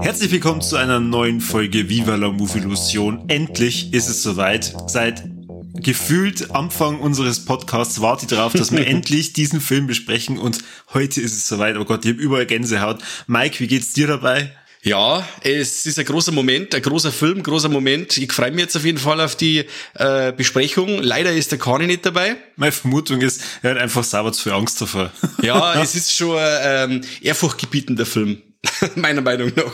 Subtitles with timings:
[0.00, 3.24] Herzlich willkommen zu einer neuen Folge Viva la Illusion.
[3.28, 4.74] Endlich ist es soweit.
[4.86, 5.29] Seit
[5.82, 10.58] gefühlt Anfang unseres Podcasts warte ich darauf, dass wir endlich diesen Film besprechen und
[10.92, 11.76] heute ist es soweit.
[11.76, 12.98] Oh Gott, ich habe überall Gänsehaut.
[13.26, 14.52] Mike, wie geht's dir dabei?
[14.82, 18.16] Ja, es ist ein großer Moment, ein großer Film, großer Moment.
[18.16, 21.02] Ich freue mich jetzt auf jeden Fall auf die äh, Besprechung.
[21.02, 22.36] Leider ist der Kani nicht dabei.
[22.56, 25.12] Meine Vermutung ist, er hat einfach sauber zu viel Angst davor.
[25.42, 28.40] Ja, es ist schon ein ähm, ehrfurchtgebietender Film.
[28.96, 29.72] meiner Meinung nach.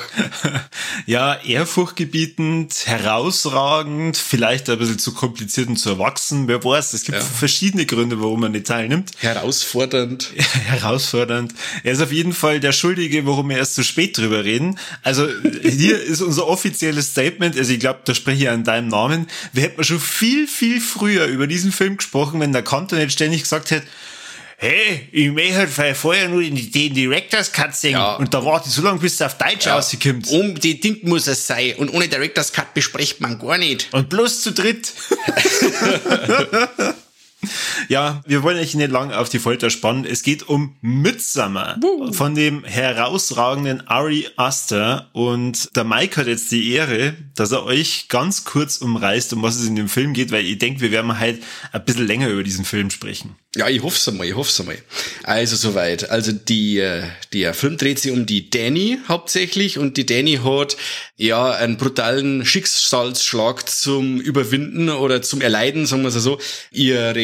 [1.05, 6.95] Ja, ehrfurchtgebietend, herausragend, vielleicht ein bisschen zu kompliziert und zu erwachsen, wer weiß.
[6.95, 7.23] Es gibt ja.
[7.23, 9.13] verschiedene Gründe, warum man nicht teilnimmt.
[9.19, 10.33] Herausfordernd.
[10.37, 11.55] Herausfordernd.
[11.85, 14.81] Er ist auf jeden Fall der Schuldige, warum wir erst zu spät drüber reden.
[15.03, 15.29] Also
[15.63, 19.29] hier ist unser offizielles Statement, also ich glaube, da spreche ich an deinem Namen.
[19.53, 23.43] Wir hätten schon viel, viel früher über diesen Film gesprochen, wenn der Kanton nicht ständig
[23.43, 23.87] gesagt hätte,
[24.59, 28.17] hey, ich möchte halt vorher nur in den Directors Cut singen ja.
[28.17, 29.77] und da warte ich so lange, bis es auf Deutsch ja.
[29.77, 30.29] rauskommt.
[30.29, 33.93] Um die Ding muss es sein und ohne Directors Cut bespricht man gar nicht.
[33.93, 34.93] Und bloß zu dritt.
[37.89, 40.05] Ja, wir wollen euch nicht lang auf die Folter spannen.
[40.05, 42.13] Es geht um Midsummer Woo.
[42.13, 45.09] von dem herausragenden Ari Aster.
[45.13, 49.57] Und der Mike hat jetzt die Ehre, dass er euch ganz kurz umreißt, um was
[49.57, 52.43] es in dem Film geht, weil ich denke, wir werden halt ein bisschen länger über
[52.43, 53.37] diesen Film sprechen.
[53.57, 54.77] Ja, ich hoffe es einmal, ich hoffe es einmal.
[55.23, 56.11] Also soweit.
[56.11, 60.77] Also die, äh, der Film dreht sich um die Danny hauptsächlich und die Danny hat
[61.17, 66.39] ja einen brutalen Schicksalsschlag zum Überwinden oder zum Erleiden, sagen wir es so.
[66.71, 67.15] Ihre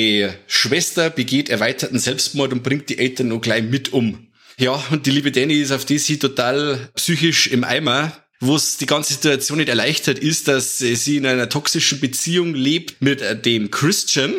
[0.47, 4.29] Schwester begeht erweiterten Selbstmord und bringt die Eltern noch gleich mit um.
[4.59, 8.77] Ja, und die liebe Danny ist auf die sie total psychisch im Eimer wo es
[8.77, 13.41] die ganze Situation nicht erleichtert ist, dass sie in einer toxischen Beziehung lebt mit äh,
[13.41, 14.35] dem Christian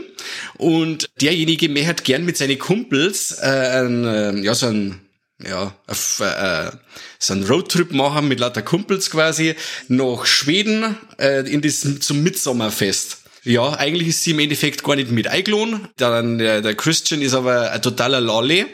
[0.58, 5.00] und derjenige mehr hat gern mit seinen Kumpels äh, ein, äh, ja so ein
[5.42, 6.72] ja, auf, äh,
[7.18, 9.56] so einen Roadtrip machen mit lauter Kumpels quasi
[9.88, 13.23] nach Schweden äh, in das zum Mitsommerfest.
[13.46, 15.90] Ja, eigentlich ist sie im Endeffekt gar nicht mit eingeladen.
[15.98, 18.66] Dann der, der Christian ist aber ein totaler Lolly,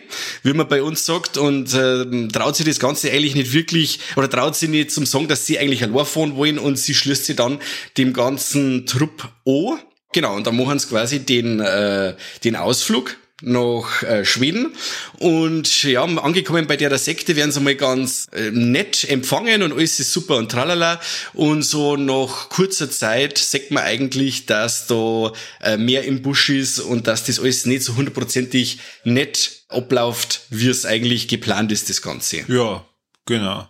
[0.44, 4.30] wie man bei uns sagt, und äh, traut sich das Ganze eigentlich nicht wirklich, oder
[4.30, 7.36] traut sich nicht zum sagen, dass sie eigentlich allein fahren wollen und sie schließt sich
[7.36, 7.60] dann
[7.98, 9.80] dem ganzen Trupp an.
[10.14, 14.76] Genau, und dann machen sie quasi den, äh, den Ausflug nach äh, Schweden
[15.18, 20.00] und ja, angekommen bei der Sekte werden sie mal ganz äh, nett empfangen und alles
[20.00, 21.00] ist super und tralala
[21.34, 26.80] und so nach kurzer Zeit sagt man eigentlich, dass da äh, mehr im Busch ist
[26.80, 32.02] und dass das alles nicht so hundertprozentig nett abläuft, wie es eigentlich geplant ist, das
[32.02, 32.44] Ganze.
[32.48, 32.86] Ja,
[33.26, 33.68] genau.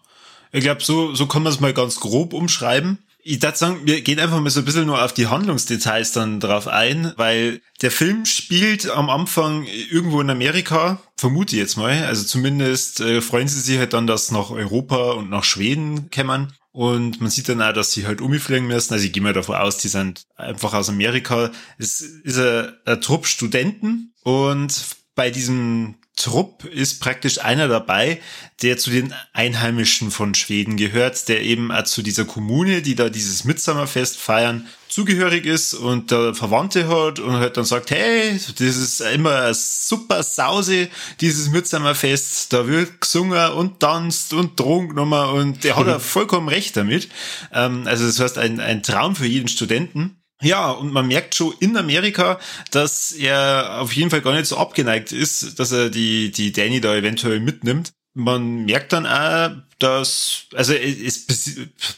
[0.51, 3.00] Ich glaube, so, so kann man es mal ganz grob umschreiben.
[3.31, 6.40] Ich würde sagen, wir gehen einfach mal so ein bisschen nur auf die Handlungsdetails dann
[6.40, 12.06] drauf ein, weil der Film spielt am Anfang irgendwo in Amerika, vermute ich jetzt mal.
[12.06, 16.53] Also zumindest äh, freuen sie sich halt dann, dass nach Europa und nach Schweden kämmern.
[16.72, 18.94] Und man sieht dann auch, dass sie halt umfliegen müssen.
[18.94, 21.51] Also ich gehe mal davon aus, die sind einfach aus Amerika.
[21.78, 28.19] Es ist ein, ein Trupp Studenten und bei diesem Trupp ist praktisch einer dabei,
[28.62, 33.46] der zu den Einheimischen von Schweden gehört, der eben zu dieser Kommune, die da dieses
[33.46, 39.00] Mitsommerfest feiern, zugehörig ist und der Verwandte hat und halt dann sagt, hey, das ist
[39.00, 40.90] immer super Sause,
[41.22, 46.75] dieses Mitsommerfest, da wird gesungen und tanzt und genommen und der hat ja vollkommen recht
[46.75, 47.07] damit.
[47.53, 50.19] Ähm, also das heißt, ein, ein Traum für jeden Studenten.
[50.41, 52.39] Ja, und man merkt schon in Amerika,
[52.72, 56.79] dass er auf jeden Fall gar nicht so abgeneigt ist, dass er die, die Danny
[56.79, 57.94] da eventuell mitnimmt.
[58.14, 61.25] Man merkt dann auch, dass, also es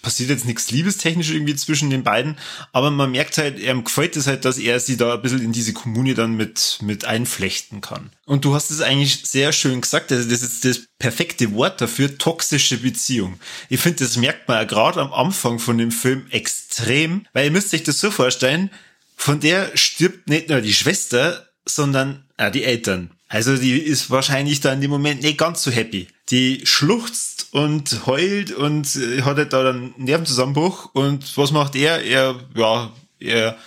[0.02, 2.38] passiert jetzt nichts liebestechnisch irgendwie zwischen den beiden,
[2.74, 5.52] aber man merkt halt, er gefällt es halt, dass er sie da ein bisschen in
[5.52, 8.12] diese Kommune dann mit, mit einflechten kann.
[8.26, 12.18] Und du hast es eigentlich sehr schön gesagt, also das ist das perfekte Wort dafür,
[12.18, 13.40] toxische Beziehung.
[13.70, 17.52] Ich finde, das merkt man ja gerade am Anfang von dem Film extrem, weil ihr
[17.52, 18.70] müsst euch das so vorstellen,
[19.16, 23.12] von der stirbt nicht nur die Schwester, sondern auch die Eltern.
[23.32, 26.10] Also die ist wahrscheinlich da in dem Moment nicht ganz so happy.
[26.32, 30.90] Die schluchzt und heult und äh, hat halt da dann Nervenzusammenbruch.
[30.94, 32.04] Und was macht er?
[32.04, 32.92] Er, ja,
[33.22, 33.58] er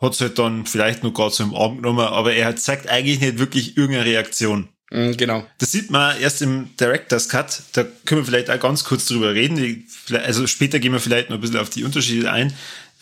[0.00, 3.20] hat es halt dann vielleicht noch gerade so im Arm genommen, aber er zeigt eigentlich
[3.20, 4.68] nicht wirklich irgendeine Reaktion.
[4.90, 5.46] Mhm, genau.
[5.58, 7.62] Das sieht man erst im Director's Cut.
[7.74, 9.86] Da können wir vielleicht auch ganz kurz drüber reden.
[10.12, 12.52] Also später gehen wir vielleicht noch ein bisschen auf die Unterschiede ein.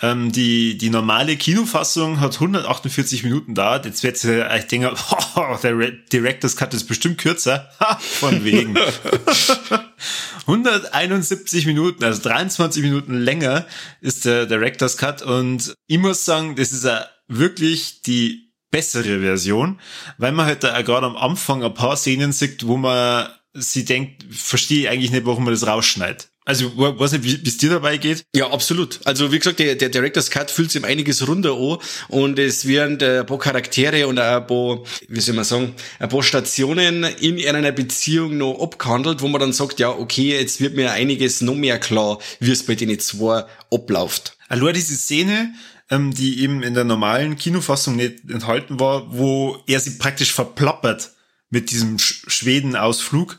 [0.02, 3.81] Ähm, die, die normale Kinofassung hat 148 Minuten da.
[3.81, 4.93] Jetzt wird sie, ich denke,
[5.37, 7.70] oh, der Director's Cut ist bestimmt kürzer.
[7.81, 8.76] Ha, von wegen.
[10.46, 13.67] 171 Minuten, also 23 Minuten länger
[14.00, 19.81] ist der Director's Cut und ich muss sagen, das ist ja wirklich die bessere Version,
[20.19, 24.26] weil man halt da gerade am Anfang ein paar Szenen sieht, wo man sie denkt,
[24.31, 26.29] verstehe eigentlich nicht, warum man das rausschneidet.
[26.46, 28.26] Also, weiß nicht, wie es dir dabei geht?
[28.35, 29.00] Ja, absolut.
[29.05, 33.02] Also, wie gesagt, der, der Director's Cut fühlt sich einiges runter an und es werden
[33.02, 37.73] ein paar Charaktere und ein paar, wie soll man sagen, ein paar Stationen in einer
[37.73, 41.79] Beziehung noch abgehandelt, wo man dann sagt, ja, okay, jetzt wird mir einiges noch mehr
[41.79, 44.37] klar, wie es bei denen zwei abläuft.
[44.49, 45.55] Also, diese Szene,
[45.91, 51.12] ähm, die eben in der normalen Kinofassung nicht enthalten war, wo er sie praktisch verplappert
[51.49, 53.38] mit diesem Schweden-Ausflug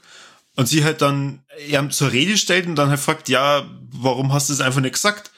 [0.55, 4.49] und sie halt dann er zur Rede stellt und dann halt fragt, ja, warum hast
[4.49, 5.31] du es einfach nicht gesagt?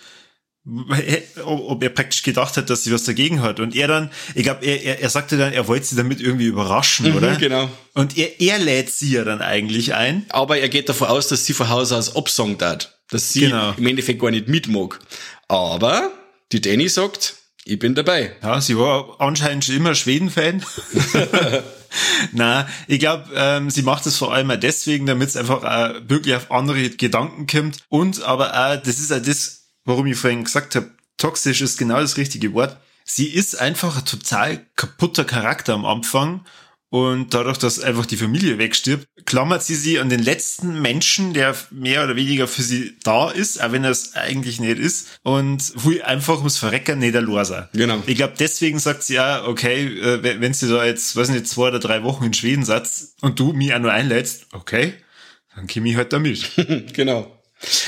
[1.46, 3.62] Ob er praktisch gedacht hat, dass sie was dagegen hat.
[3.62, 6.46] Und er dann, ich glaube, er, er, er sagte dann, er wollte sie damit irgendwie
[6.46, 7.36] überraschen, mhm, oder?
[7.36, 7.69] Genau.
[7.94, 10.25] Und er, er lädt sie ja dann eigentlich ein.
[10.30, 13.00] Aber er geht davon aus, dass sie von Haus aus absongt hat.
[13.10, 13.74] Dass sie genau.
[13.78, 15.00] im Endeffekt gar nicht mitmag.
[15.48, 16.12] Aber
[16.52, 18.36] die Danny sagt, ich bin dabei.
[18.44, 20.66] Ja, sie war anscheinend schon immer Schweden-Fan.
[22.31, 26.10] Na, ich glaube, ähm, sie macht es vor allem auch deswegen, damit es einfach äh,
[26.10, 27.78] wirklich auf andere Gedanken kommt.
[27.89, 32.00] Und aber auch, das ist auch das, warum ich vorhin gesagt habe, toxisch ist genau
[32.00, 32.78] das richtige Wort.
[33.04, 36.45] Sie ist einfach ein total kaputter Charakter am Anfang
[36.89, 41.54] und dadurch, dass einfach die Familie wegstirbt, klammert sie sie an den letzten Menschen, der
[41.69, 45.19] mehr oder weniger für sie da ist, auch wenn er es eigentlich nicht ist.
[45.24, 47.68] Und wo einfach ums Verrecken nicht der sein.
[47.74, 48.01] Genau.
[48.06, 51.68] Ich glaube, deswegen sagt sie ja, okay, äh, wenn sie da jetzt, weiß nicht, zwei
[51.68, 54.94] oder drei Wochen in Schweden satz und du mich auch nur einlädst, okay,
[55.56, 56.50] dann komme ich halt da mit.
[56.94, 57.38] genau.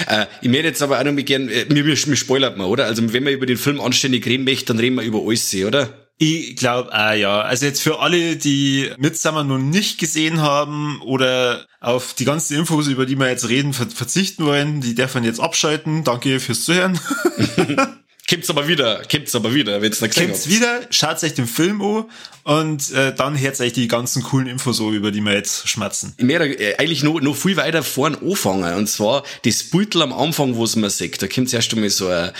[0.07, 2.67] Äh, ich möchte jetzt aber auch noch mal gern, äh, mir, mir, mir spoilert man,
[2.67, 2.85] oder?
[2.85, 6.08] Also wenn man über den Film anständig reden möchte, dann reden wir über alles, oder?
[6.21, 7.41] Ich glaube, ah ja.
[7.41, 12.87] Also jetzt für alle, die Midsummer noch nicht gesehen haben oder auf die ganzen Infos,
[12.87, 16.03] über die wir jetzt reden, verzichten wollen, die dürfen jetzt abschalten.
[16.03, 16.99] Danke fürs Zuhören.
[18.27, 22.05] Kippt's aber wieder, kippt's aber wieder, wenn's nicht Kippt's wieder, schaut euch den Film an
[22.43, 26.13] und äh, dann hört euch die ganzen coolen Infos so, über die wir jetzt schmatzen.
[26.19, 28.75] Möchte äh, eigentlich noch, noch viel weiter vorn anfangen.
[28.75, 31.19] Und zwar das Beutel am Anfang, wo es man sieht.
[31.19, 32.31] Da kommt erst einmal so ein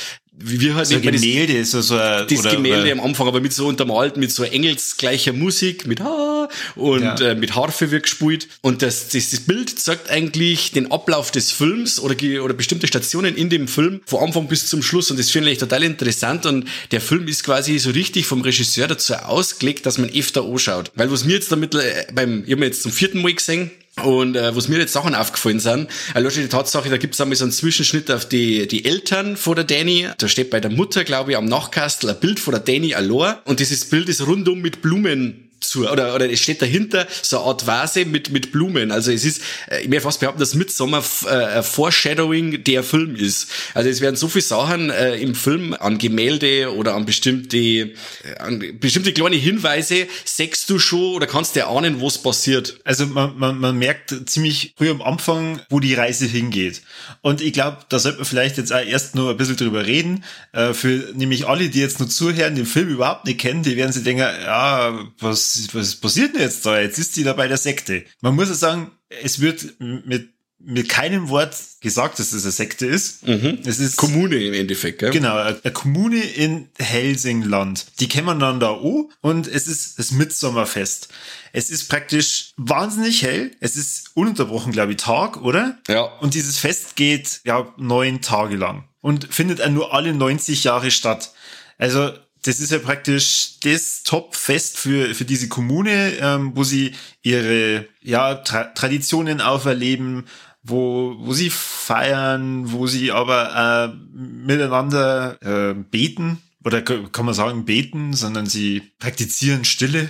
[0.41, 3.41] wie halt so ein Gemälde, das, so, so ein, das oder, Gemälde am Anfang, aber
[3.41, 7.15] mit so untermalt, mit so engelsgleicher Musik, mit Ha und ja.
[7.19, 8.47] äh, mit Harfe wird gespielt.
[8.61, 13.35] Und das, das, das Bild zeigt eigentlich den Ablauf des Films oder, oder bestimmte Stationen
[13.35, 15.11] in dem Film, von Anfang bis zum Schluss.
[15.11, 16.45] Und das finde ich total interessant.
[16.45, 20.91] Und der Film ist quasi so richtig vom Regisseur dazu ausgelegt, dass man öfter anschaut.
[20.95, 23.71] Weil was mir jetzt damit äh, beim, ich habe mir jetzt zum vierten Mal gesehen,
[24.03, 27.45] und äh, was mir jetzt Sachen aufgefallen sind, also die Tatsache, da gibt's einmal so
[27.45, 30.07] einen Zwischenschnitt auf die, die Eltern von der Danny.
[30.17, 33.35] Da steht bei der Mutter, glaube ich, am Nachkastel ein Bild von der Danny allein.
[33.45, 37.47] Und dieses Bild ist rundum mit Blumen zu, oder, oder es steht dahinter so eine
[37.47, 38.91] Art Vase mit, mit Blumen.
[38.91, 43.49] Also es ist, äh, ich mir fast behaupten, dass Midsommar äh, Foreshadowing der Film ist.
[43.73, 47.93] Also es werden so viele Sachen äh, im Film an Gemälde oder an bestimmte, äh,
[48.39, 52.79] an bestimmte kleine Hinweise sechst du schon oder kannst dir ahnen, was passiert.
[52.83, 56.81] Also man, man, man merkt ziemlich früh am Anfang, wo die Reise hingeht.
[57.21, 60.23] Und ich glaube, da sollte man vielleicht jetzt auch erst nur ein bisschen drüber reden.
[60.51, 63.91] Äh, für nämlich alle, die jetzt nur zuhören, den Film überhaupt nicht kennen, die werden
[63.91, 66.79] sich denken, ja, was was, passiert denn jetzt da?
[66.79, 68.05] Jetzt ist sie da bei der Sekte.
[68.21, 68.91] Man muss ja sagen,
[69.23, 70.29] es wird mit
[70.61, 73.25] mit keinem Wort gesagt, dass es eine Sekte ist.
[73.25, 73.59] Mhm.
[73.65, 75.11] Es ist Kommune im Endeffekt, gell?
[75.11, 77.85] Genau, eine Kommune in Helsingland.
[77.99, 81.07] Die kennen dann da an und es ist das Mitsommerfest.
[81.53, 83.51] Es ist praktisch wahnsinnig hell.
[83.61, 85.77] Es ist ununterbrochen, glaube ich, Tag, oder?
[85.87, 86.03] Ja.
[86.19, 91.31] Und dieses Fest geht ja neun Tage lang und findet nur alle 90 Jahre statt.
[91.77, 92.11] Also
[92.43, 98.35] das ist ja praktisch das Top-Fest für, für diese Kommune, ähm, wo sie ihre ja,
[98.35, 100.25] Tra Traditionen auferleben,
[100.63, 107.65] wo, wo sie feiern, wo sie aber äh, miteinander äh, beten, oder kann man sagen
[107.65, 110.09] beten, sondern sie praktizieren Stille.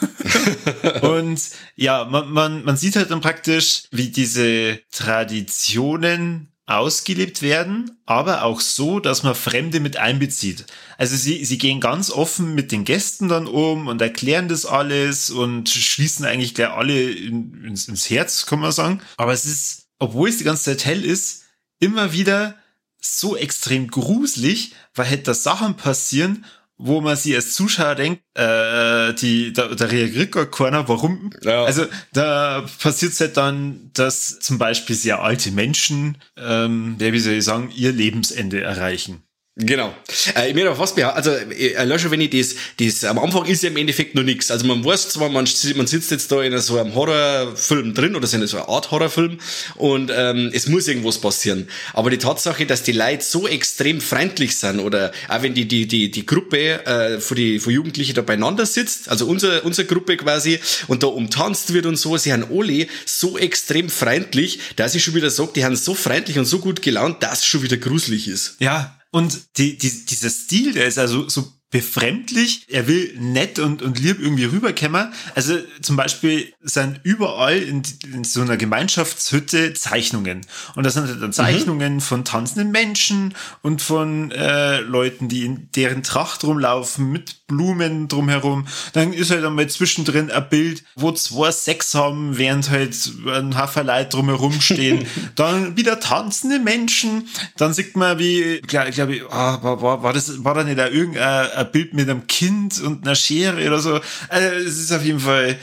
[1.02, 1.40] und
[1.76, 8.60] ja, man, man, man sieht halt dann praktisch, wie diese Traditionen ausgelebt werden, aber auch
[8.60, 10.64] so, dass man Fremde mit einbezieht.
[10.96, 15.30] Also sie, sie gehen ganz offen mit den Gästen dann um und erklären das alles
[15.30, 19.00] und schließen eigentlich gleich alle in, ins, ins Herz, kann man sagen.
[19.16, 21.44] Aber es ist, obwohl es die ganze Zeit hell ist,
[21.80, 22.56] immer wieder
[23.00, 26.44] so extrem gruselig, weil halt da Sachen passieren,
[26.84, 31.30] wo man sich als Zuschauer denkt, äh, die, da, da reagiert gar keiner, warum?
[31.42, 31.64] Ja.
[31.64, 37.34] Also da passiert es halt dann, dass zum Beispiel sehr alte Menschen, ähm, wie soll
[37.34, 39.22] ich sagen, ihr Lebensende erreichen.
[39.54, 39.94] Genau.
[40.34, 43.68] Äh, mir was behaupten, also äh, lösche, wenn ich das, das, am Anfang ist ja
[43.68, 44.50] im Endeffekt noch nichts.
[44.50, 48.32] Also man weiß zwar, man, man sitzt jetzt da in so einem Horrorfilm drin oder
[48.32, 49.38] in so einer Art Horrorfilm
[49.74, 51.68] und ähm, es muss irgendwas passieren.
[51.92, 55.86] Aber die Tatsache, dass die Leute so extrem freundlich sind oder auch wenn die, die,
[55.86, 60.16] die, die Gruppe äh, für die für Jugendliche da beieinander sitzt, also unsere, unsere Gruppe
[60.16, 65.04] quasi, und da umtanzt wird und so, sie haben alle so extrem freundlich, dass ich
[65.04, 67.76] schon wieder sage, die haben so freundlich und so gut gelaunt, dass es schon wieder
[67.76, 68.56] gruselig ist.
[68.58, 72.66] Ja, und die, die, dieser Stil, der ist also so befremdlich.
[72.68, 75.10] Er will nett und, und lieb irgendwie rüberkämmer.
[75.34, 80.46] Also zum Beispiel sind überall in, in so einer Gemeinschaftshütte Zeichnungen.
[80.76, 81.32] Und das sind dann mhm.
[81.32, 82.00] Zeichnungen mhm.
[82.00, 88.66] von tanzenden Menschen und von äh, Leuten, die in deren Tracht rumlaufen mit Blumen drumherum.
[88.92, 94.12] Dann ist halt einmal zwischendrin ein Bild, wo zwei Sex haben, während halt ein Haferleit
[94.12, 95.06] drumherum stehen.
[95.36, 97.28] dann wieder tanzende Menschen.
[97.56, 100.78] Dann sieht man, wie, glaube glaub ich, ah, war, war, war, das, war da nicht
[100.78, 104.00] da irgendein ein Bild mit einem Kind und einer Schere oder so?
[104.28, 105.58] Also, es ist auf jeden Fall,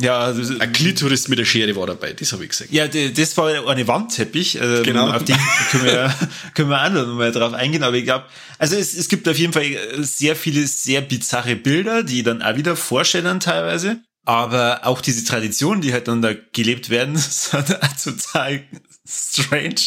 [0.00, 2.72] ja, ein Klitoris mit der Schere war dabei, das habe ich gesagt.
[2.72, 4.58] Ja, das war eine Wandteppich.
[4.60, 5.10] Ähm, genau.
[5.10, 5.36] Auf den
[5.70, 6.14] können wir,
[6.54, 7.82] können wir auch noch mal drauf eingehen.
[7.82, 8.24] Aber ich glaube,
[8.58, 9.64] also es, es gibt auf jeden Fall
[9.98, 14.00] sehr viele sehr bizarre Bilder, die dann auch wieder vorstellen teilweise.
[14.28, 17.66] Aber auch diese Traditionen, die halt dann da gelebt werden, sind
[18.04, 18.62] total
[19.08, 19.80] strange.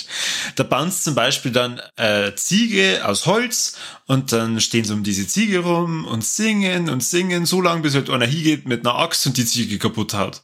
[0.56, 3.76] Da bauen sie zum Beispiel dann äh, Ziege aus Holz
[4.08, 7.94] und dann stehen sie um diese Ziege rum und singen und singen, so lange bis
[7.94, 10.42] halt einer hingeht mit einer Axt und die Ziege kaputt haut.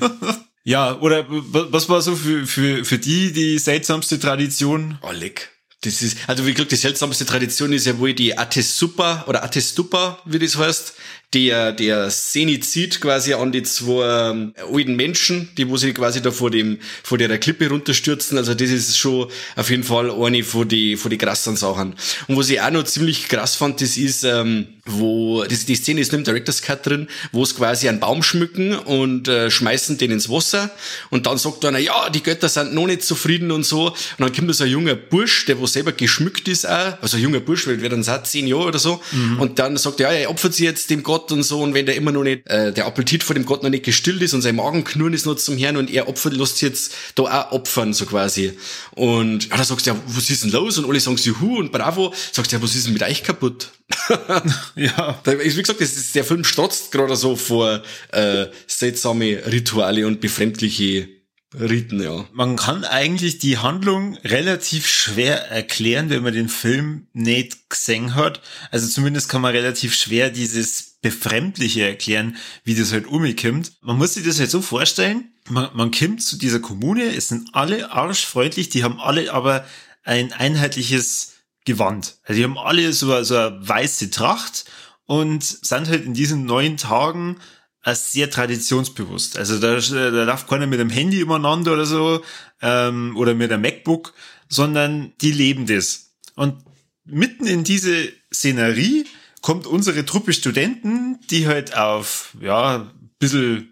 [0.64, 4.98] ja, oder was war so für, für, für die die seltsamste Tradition?
[5.02, 5.52] Oh, leck.
[5.82, 10.18] Das ist, also wie gesagt, die seltsamste Tradition ist ja wohl die Atesupa oder Atestupa,
[10.26, 10.94] wie das heißt
[11.32, 16.32] der, der Senizid quasi an die zwei ähm, alten Menschen, die wo sie quasi da
[16.32, 18.36] vor dem, vor der Klippe runterstürzen.
[18.36, 21.94] Also das ist schon auf jeden Fall eine von die, von die krassen Sachen.
[22.26, 26.00] Und was ich auch noch ziemlich krass fand, das ist, ähm, wo, das, die Szene
[26.00, 29.98] ist nur im Director's Cut drin, wo es quasi einen Baum schmücken und äh, schmeißen
[29.98, 30.70] den ins Wasser.
[31.10, 33.90] Und dann sagt einer, ja, die Götter sind noch nicht zufrieden und so.
[33.90, 37.16] Und dann kommt da so ein junger Bursch, der wo selber geschmückt ist auch, also
[37.16, 39.00] ein junger Bursch, weil der dann seit zehn Jahre oder so.
[39.12, 39.40] Mhm.
[39.40, 41.74] Und dann sagt er, ja, er opfert sich jetzt dem Gott Gott und so und
[41.74, 44.32] wenn der immer noch nicht, äh, der Appetit vor dem Gott noch nicht gestillt ist
[44.32, 47.92] und sein Magenknurren ist noch zum Herrn und er opfert, lässt jetzt da auch opfern,
[47.92, 48.52] so quasi.
[48.92, 50.78] Und ja, da sagst du ja, was ist denn los?
[50.78, 52.14] Und alle sagen sie, hu und bravo.
[52.32, 53.70] Sagst du ja, was ist denn mit euch kaputt?
[54.76, 55.20] ja.
[55.24, 61.08] Wie gesagt, das ist, der Film strotzt gerade so vor äh, seltsame Rituale und befremdliche
[61.52, 62.26] Riten, ja.
[62.32, 68.40] Man kann eigentlich die Handlung relativ schwer erklären, wenn man den Film nicht gesehen hat.
[68.70, 73.72] Also zumindest kann man relativ schwer dieses Befremdliche erklären, wie das halt umkommt.
[73.80, 77.50] Man muss sich das halt so vorstellen, man, man kommt zu dieser Kommune, es sind
[77.52, 79.66] alle arschfreundlich, die haben alle aber
[80.04, 81.32] ein einheitliches
[81.64, 82.18] Gewand.
[82.24, 84.66] Also die haben alle so, so eine weiße Tracht
[85.06, 87.38] und sind halt in diesen neun Tagen
[87.82, 89.38] als sehr traditionsbewusst.
[89.38, 92.22] Also da, da läuft keiner mit einem Handy übereinander oder so
[92.60, 94.12] ähm, oder mit einem MacBook,
[94.48, 96.12] sondern die leben das.
[96.34, 96.62] Und
[97.04, 99.06] mitten in diese Szenerie
[99.40, 103.69] kommt unsere Truppe Studenten, die halt auf ja bisschen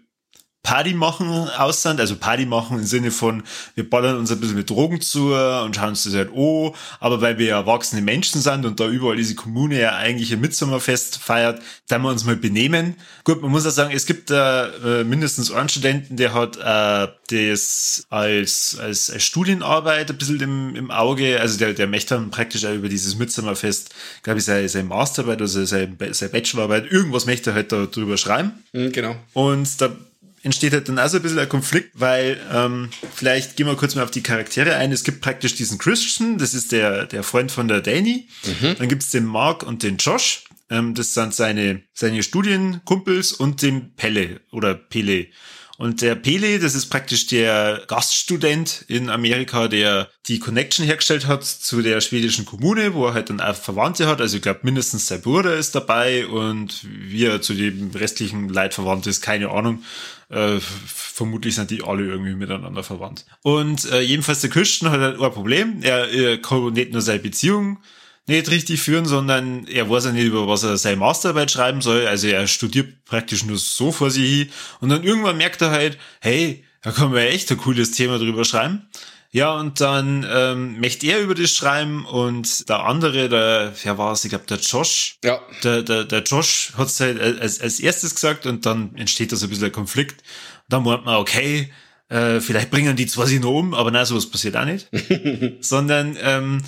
[0.69, 3.41] Party machen aussand, also Party machen im Sinne von,
[3.73, 7.21] wir ballern uns ein bisschen mit Drogen zu und schauen uns das halt oh, aber
[7.21, 11.17] weil wir ja erwachsene Menschen sind und da überall diese Kommune ja eigentlich ein Mitsommerfest
[11.17, 12.93] feiert, dann wir uns mal benehmen.
[13.23, 17.11] Gut, man muss ja sagen, es gibt da äh, mindestens einen Studenten, der hat äh,
[17.31, 22.29] das als, als, als Studienarbeit ein bisschen im, im Auge, also der, der möchte dann
[22.29, 23.89] praktisch auch über dieses Mitsommerfest,
[24.21, 28.17] glaube ich, seine, seine Masterarbeit oder seine, seine Bachelorarbeit, irgendwas möchte er halt da drüber
[28.17, 28.51] schreiben.
[28.71, 29.15] Mhm, genau.
[29.33, 29.89] Und da
[30.43, 33.95] entsteht halt dann auch so ein bisschen ein Konflikt, weil ähm, vielleicht gehen wir kurz
[33.95, 34.91] mal auf die Charaktere ein.
[34.91, 38.27] Es gibt praktisch diesen Christian, das ist der, der Freund von der Danny.
[38.45, 38.75] Mhm.
[38.77, 40.45] Dann gibt's den Mark und den Josh.
[40.69, 45.27] Ähm, das sind seine, seine Studienkumpels und den Pelle oder Pele.
[45.79, 51.45] Und der Pele, das ist praktisch der Gaststudent in Amerika, der die Connection hergestellt hat
[51.45, 54.19] zu der schwedischen Kommune, wo er halt dann auch Verwandte hat.
[54.19, 58.73] Also ich glaube, mindestens sein Bruder ist dabei und wie er zu dem restlichen Leid
[58.73, 59.81] verwandt ist, keine Ahnung.
[60.29, 63.25] Äh, vermutlich sind die alle irgendwie miteinander verwandt.
[63.41, 65.81] Und äh, jedenfalls der Christian hat halt ein Problem.
[65.81, 67.79] Er, er kann nicht nur seine Beziehung
[68.27, 72.05] nicht richtig führen, sondern er weiß ja nicht, über was er seine Masterarbeit schreiben soll.
[72.05, 74.49] Also er studiert praktisch nur so vor sich hin.
[74.79, 78.45] Und dann irgendwann merkt er halt, hey, da man ja echt ein cooles Thema drüber
[78.45, 78.87] schreiben.
[79.31, 84.11] Ja, und dann ähm, möchte er über das schreiben und der andere, der, wer war
[84.13, 85.17] es, ich glaube, der Josh.
[85.23, 85.39] Ja.
[85.63, 89.35] Der, der, der Josh hat es halt als, als erstes gesagt und dann entsteht da
[89.35, 90.23] so ein bisschen ein Konflikt.
[90.67, 91.71] Dann meint man, okay,
[92.09, 94.89] äh, vielleicht bringen die zwei sich noch um, aber nein, sowas passiert auch nicht.
[95.61, 96.63] Sondern ähm,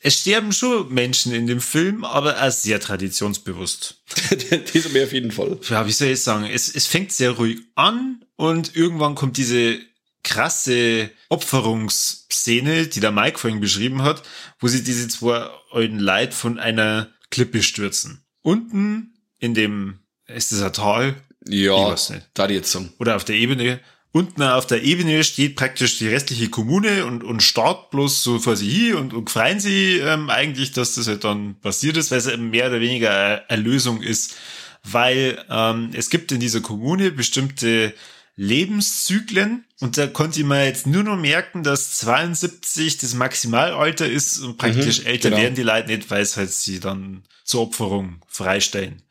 [0.00, 4.02] es sterben schon Menschen in dem Film, aber auch sehr traditionsbewusst.
[4.92, 5.56] mir auf jeden Fall.
[5.68, 6.46] Ja, wie soll ich sagen?
[6.46, 9.78] Es, es fängt sehr ruhig an und irgendwann kommt diese
[10.24, 14.22] krasse Opferungsszene, die der Mike vorhin beschrieben hat,
[14.60, 18.24] wo sie diese zwei alten Leid von einer Klippe stürzen.
[18.42, 21.16] Unten in dem, ist das ein Tal?
[21.46, 21.96] Ja,
[22.34, 22.92] da die jetzt sagen.
[22.98, 23.80] Oder auf der Ebene
[24.14, 28.56] Unten auf der Ebene steht praktisch die restliche Kommune und, und starrt bloß so vor
[28.56, 32.18] sie hin und, und freuen sie ähm, eigentlich, dass das halt dann passiert ist, weil
[32.18, 34.36] es eben mehr oder weniger eine Lösung ist.
[34.84, 37.94] Weil ähm, es gibt in dieser Kommune bestimmte
[38.36, 44.56] Lebenszyklen und da konnte man jetzt nur noch merken, dass 72 das Maximalalter ist und
[44.56, 45.42] praktisch mhm, älter genau.
[45.42, 49.02] werden die Leute nicht, weil es halt sie dann zur Opferung freistellen.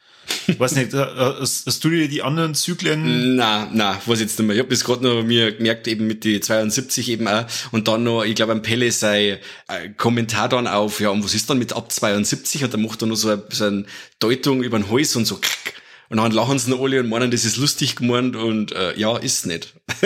[0.57, 3.35] Weiß nicht, hast, hast, du dir die anderen Zyklen?
[3.35, 4.55] Na, na, weiß jetzt nicht mehr.
[4.55, 7.45] Ich habe das gerade noch mir gemerkt, eben mit die 72 eben auch.
[7.71, 11.33] Und dann noch, ich glaube, am Pelle sei äh, Kommentar dann auf, ja, und was
[11.33, 12.63] ist dann mit ab 72?
[12.63, 13.85] Und dann macht er noch so, eine, so eine
[14.19, 15.39] Deutung über den Hals und so,
[16.11, 19.17] und dann lachen sie noch alle und meinen, das ist lustig gemeint und äh, ja,
[19.17, 19.73] ist nicht.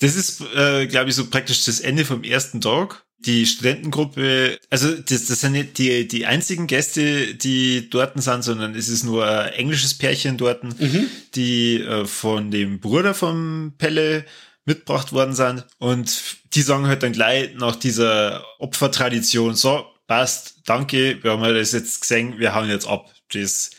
[0.00, 4.94] das ist, äh, glaube ich, so praktisch das Ende vom ersten Tag die Studentengruppe, also
[4.94, 9.26] das, das sind nicht die, die einzigen Gäste, die dort sind, sondern es ist nur
[9.26, 11.08] ein englisches Pärchen dort, mhm.
[11.34, 14.24] die äh, von dem Bruder vom Pelle
[14.64, 15.66] mitgebracht worden sind.
[15.78, 16.22] Und
[16.54, 22.00] die sagen halt dann gleich nach dieser Opfertradition, so, passt, danke, wir haben das jetzt
[22.00, 23.12] gesehen, wir hauen jetzt ab.
[23.32, 23.70] Das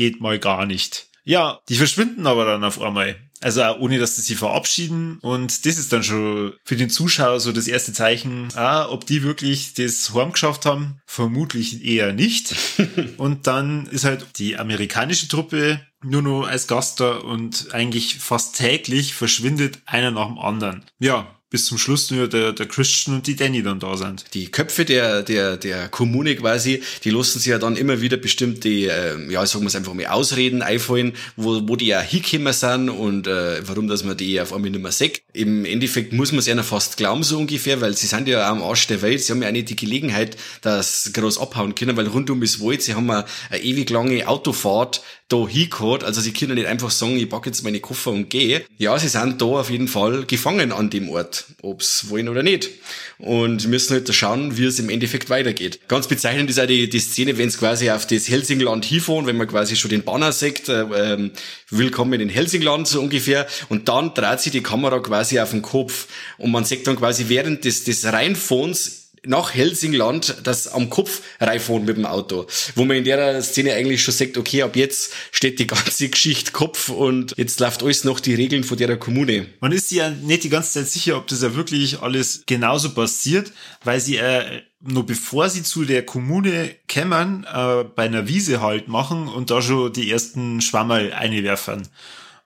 [0.00, 1.08] geht mal gar nicht.
[1.24, 3.16] Ja, die verschwinden aber dann auf einmal.
[3.42, 5.18] Also ohne, dass sie sich verabschieden.
[5.20, 9.22] Und das ist dann schon für den Zuschauer so das erste Zeichen, ah, ob die
[9.22, 11.02] wirklich das Horn geschafft haben.
[11.04, 12.54] Vermutlich eher nicht.
[13.18, 18.56] und dann ist halt die amerikanische Truppe nur noch als Gast da und eigentlich fast
[18.56, 20.86] täglich verschwindet einer nach dem anderen.
[20.98, 24.24] Ja, bis zum Schluss nur der, der Christian und die Danny dann da sind.
[24.34, 28.62] Die Köpfe der, der, der Kommune quasi, die lassen sich ja dann immer wieder bestimmt
[28.64, 32.52] die, äh, ja, sagen wir es einfach mal, Ausreden einfallen, wo, wo die ja hingekommen
[32.52, 35.22] sind und äh, warum, dass man die auf einmal nicht mehr sieht.
[35.32, 38.62] Im Endeffekt muss man es ja fast glauben, so ungefähr, weil sie sind ja am
[38.62, 42.06] Arsch der Welt, sie haben ja auch nicht die Gelegenheit, das groß abhauen können, weil
[42.06, 46.04] rundum ist Wald, sie haben eine, eine ewig lange Autofahrt da hingehört.
[46.04, 48.64] Also sie können nicht einfach sagen, ich packe jetzt meine Koffer und gehe.
[48.78, 52.70] Ja, sie sind da auf jeden Fall gefangen an dem Ort, ob's wollen oder nicht.
[53.18, 55.80] Und müssen halt schauen, wie es im Endeffekt weitergeht.
[55.88, 59.36] Ganz bezeichnend ist auch die, die Szene, wenn es quasi auf das Helsingland hinfahren, wenn
[59.36, 61.32] man quasi schon den Banner sieht, äh, ähm,
[61.68, 63.46] willkommen in Helsingland so ungefähr.
[63.68, 66.06] Und dann dreht sich die Kamera quasi auf den Kopf.
[66.38, 71.84] Und man sieht dann quasi während des, des Reinfahrens nach Helsingland das am Kopf reinfahren
[71.84, 72.46] mit dem Auto.
[72.74, 76.52] Wo man in der Szene eigentlich schon sagt, okay, ab jetzt steht die ganze Geschichte
[76.52, 79.46] Kopf und jetzt läuft alles noch die Regeln von der Kommune.
[79.60, 83.52] Man ist ja nicht die ganze Zeit sicher, ob das ja wirklich alles genauso passiert,
[83.84, 88.88] weil sie äh, nur bevor sie zu der Kommune kämmern, äh, bei einer Wiese halt
[88.88, 91.86] machen und da schon die ersten Schwammerl einwerfen.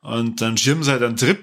[0.01, 1.39] Und dann schirmen sie halt einen Trip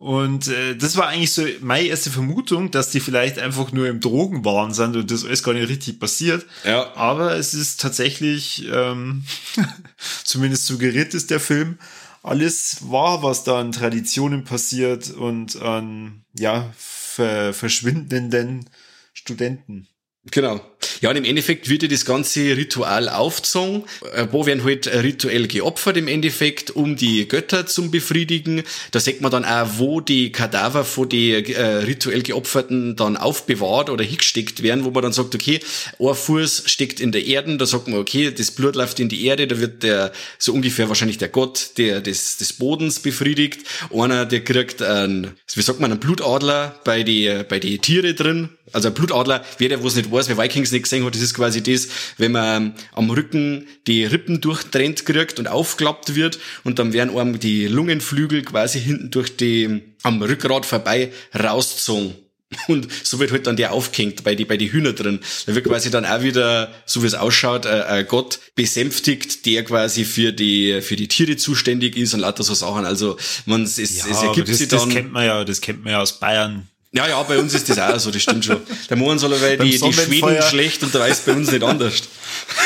[0.00, 4.00] und äh, das war eigentlich so meine erste Vermutung, dass die vielleicht einfach nur im
[4.00, 6.46] Drogenwahn sind und das alles gar nicht richtig passiert.
[6.64, 6.96] Ja.
[6.96, 9.24] Aber es ist tatsächlich, ähm,
[10.24, 11.78] zumindest suggeriert ist der Film,
[12.22, 18.70] alles wahr, was da an Traditionen passiert und an ja, ver verschwindenden
[19.12, 19.86] Studenten.
[20.30, 20.62] Genau.
[21.00, 23.84] Ja, und im Endeffekt wird ja das ganze Ritual aufgezogen.
[24.30, 28.62] Wo werden halt rituell geopfert im Endeffekt, um die Götter zum befriedigen.
[28.90, 33.90] Da sieht man dann auch, wo die Kadaver von die äh, rituell geopferten dann aufbewahrt
[33.90, 35.60] oder hingesteckt werden, wo man dann sagt, okay,
[35.98, 39.26] ein Fuß steckt in der Erde, da sagt man, okay, das Blut läuft in die
[39.26, 43.60] Erde, da wird der, so ungefähr wahrscheinlich der Gott der, des, des Bodens befriedigt.
[43.92, 48.50] Einer, der kriegt einen, wie sagt man, einen Blutadler bei die, bei die Tiere drin,
[48.72, 51.22] also ein Blutadler, wer der, wo es nicht weiß, wer Vikings nicht gesehen hat, das
[51.22, 56.78] ist quasi das, wenn man am Rücken die Rippen durchtrennt kriegt und aufklappt wird und
[56.78, 62.14] dann werden einem die Lungenflügel quasi hinten durch die, am Rückgrat vorbei rausgezogen.
[62.68, 65.20] Und so wird halt dann der aufgehängt bei die, bei die Hühner drin.
[65.46, 69.64] Da wird quasi dann auch wieder, so wie es ausschaut, äh, ein Gott besänftigt, der
[69.64, 72.84] quasi für die, für die Tiere zuständig ist und lauter so Sachen.
[72.84, 74.80] Also, man, es, ja, es ergibt das, sich dann.
[74.80, 76.68] Das kennt man ja, das kennt man ja aus Bayern.
[76.92, 78.60] Ja, ja, bei uns ist das auch so, das stimmt schon.
[78.88, 82.02] Der Mohn soll aber die, die Schweden schlecht und der weiß bei uns nicht anders.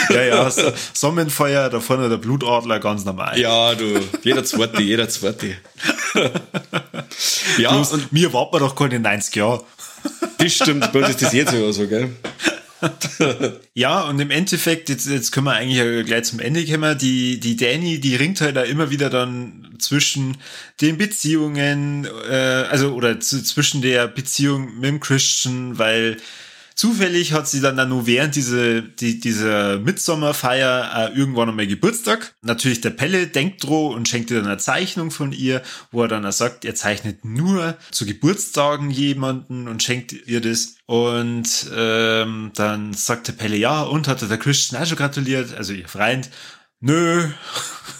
[0.08, 3.38] Ja, ja, so, Sonnenfeuer, da vorne der Blutadler, ganz normal.
[3.38, 5.56] Ja, du, jeder zweite, jeder zweite.
[7.58, 9.62] ja, du, und mir warten wir doch keine 90 Jahre.
[10.38, 12.10] Das stimmt, bei uns ist das jetzt sogar so, gell?
[13.74, 16.98] ja, und im Endeffekt, jetzt, jetzt können wir eigentlich gleich zum Ende kommen.
[16.98, 20.36] Die, die Danny, die ringt halt da immer wieder dann zwischen
[20.80, 26.16] den Beziehungen, äh, also oder zu, zwischen der Beziehung mit dem Christian, weil
[26.74, 32.34] Zufällig hat sie dann, dann nur während diese, die, dieser Mitsommerfeier äh, irgendwann einmal Geburtstag.
[32.42, 36.08] Natürlich der Pelle denkt droh und schenkt ihr dann eine Zeichnung von ihr, wo er
[36.08, 40.74] dann sagt, er zeichnet nur zu Geburtstagen jemanden und schenkt ihr das.
[40.86, 45.72] Und ähm, dann sagt der Pelle, ja, und hat der Christian auch schon gratuliert, also
[45.72, 46.28] ihr Freund.
[46.84, 47.28] Nö.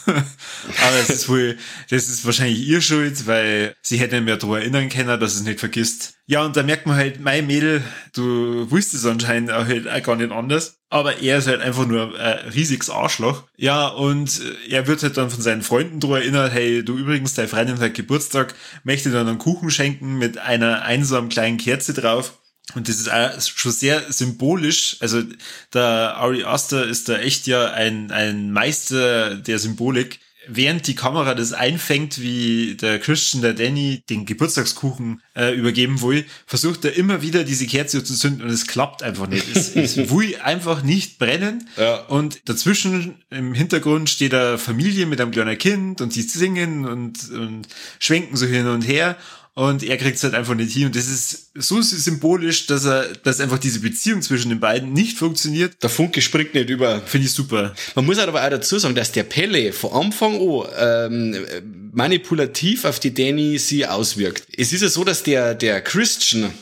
[0.07, 1.57] Aber es ist wohl,
[1.89, 5.59] das ist wahrscheinlich ihr Schuld, weil sie hätte mehr daran erinnern können, dass es nicht
[5.59, 6.19] vergisst.
[6.27, 10.17] Ja, und da merkt man halt, mein Mädel, du wusstest anscheinend auch halt auch gar
[10.17, 10.81] nicht anders.
[10.91, 13.45] Aber er ist halt einfach nur ein riesiges Arschloch.
[13.57, 17.49] Ja, und er wird halt dann von seinen Freunden daran erinnert, hey, du übrigens, dein
[17.49, 22.35] Freundin hat Geburtstag, möchte dann einen Kuchen schenken mit einer einsamen kleinen Kerze drauf.
[22.75, 22.97] Und das
[23.37, 24.97] ist schon sehr symbolisch.
[25.01, 25.23] Also
[25.73, 30.19] der Ari Aster ist da echt ja ein, ein Meister der Symbolik.
[30.47, 36.27] Während die Kamera das einfängt, wie der Christian, der Danny den Geburtstagskuchen äh, übergeben will,
[36.47, 39.47] versucht er immer wieder diese Kerze zu zünden und es klappt einfach nicht.
[39.55, 41.67] Es, es will einfach nicht brennen.
[41.79, 42.01] Ja.
[42.07, 47.31] Und dazwischen im Hintergrund steht eine Familie mit einem kleinen Kind und die singen und,
[47.31, 49.17] und schwenken so hin und her
[49.55, 50.87] und er kriegt es halt einfach nicht hin.
[50.87, 55.17] Und das ist so symbolisch, dass er, dass einfach diese Beziehung zwischen den beiden nicht
[55.17, 55.81] funktioniert.
[55.83, 57.01] Der Funke springt nicht über.
[57.03, 57.73] Finde ich super.
[57.95, 62.99] Man muss aber auch dazu sagen, dass der Pelle von Anfang an ähm, manipulativ auf
[62.99, 64.45] die Danny sie auswirkt.
[64.57, 66.53] Es ist ja so, dass der, der Christian,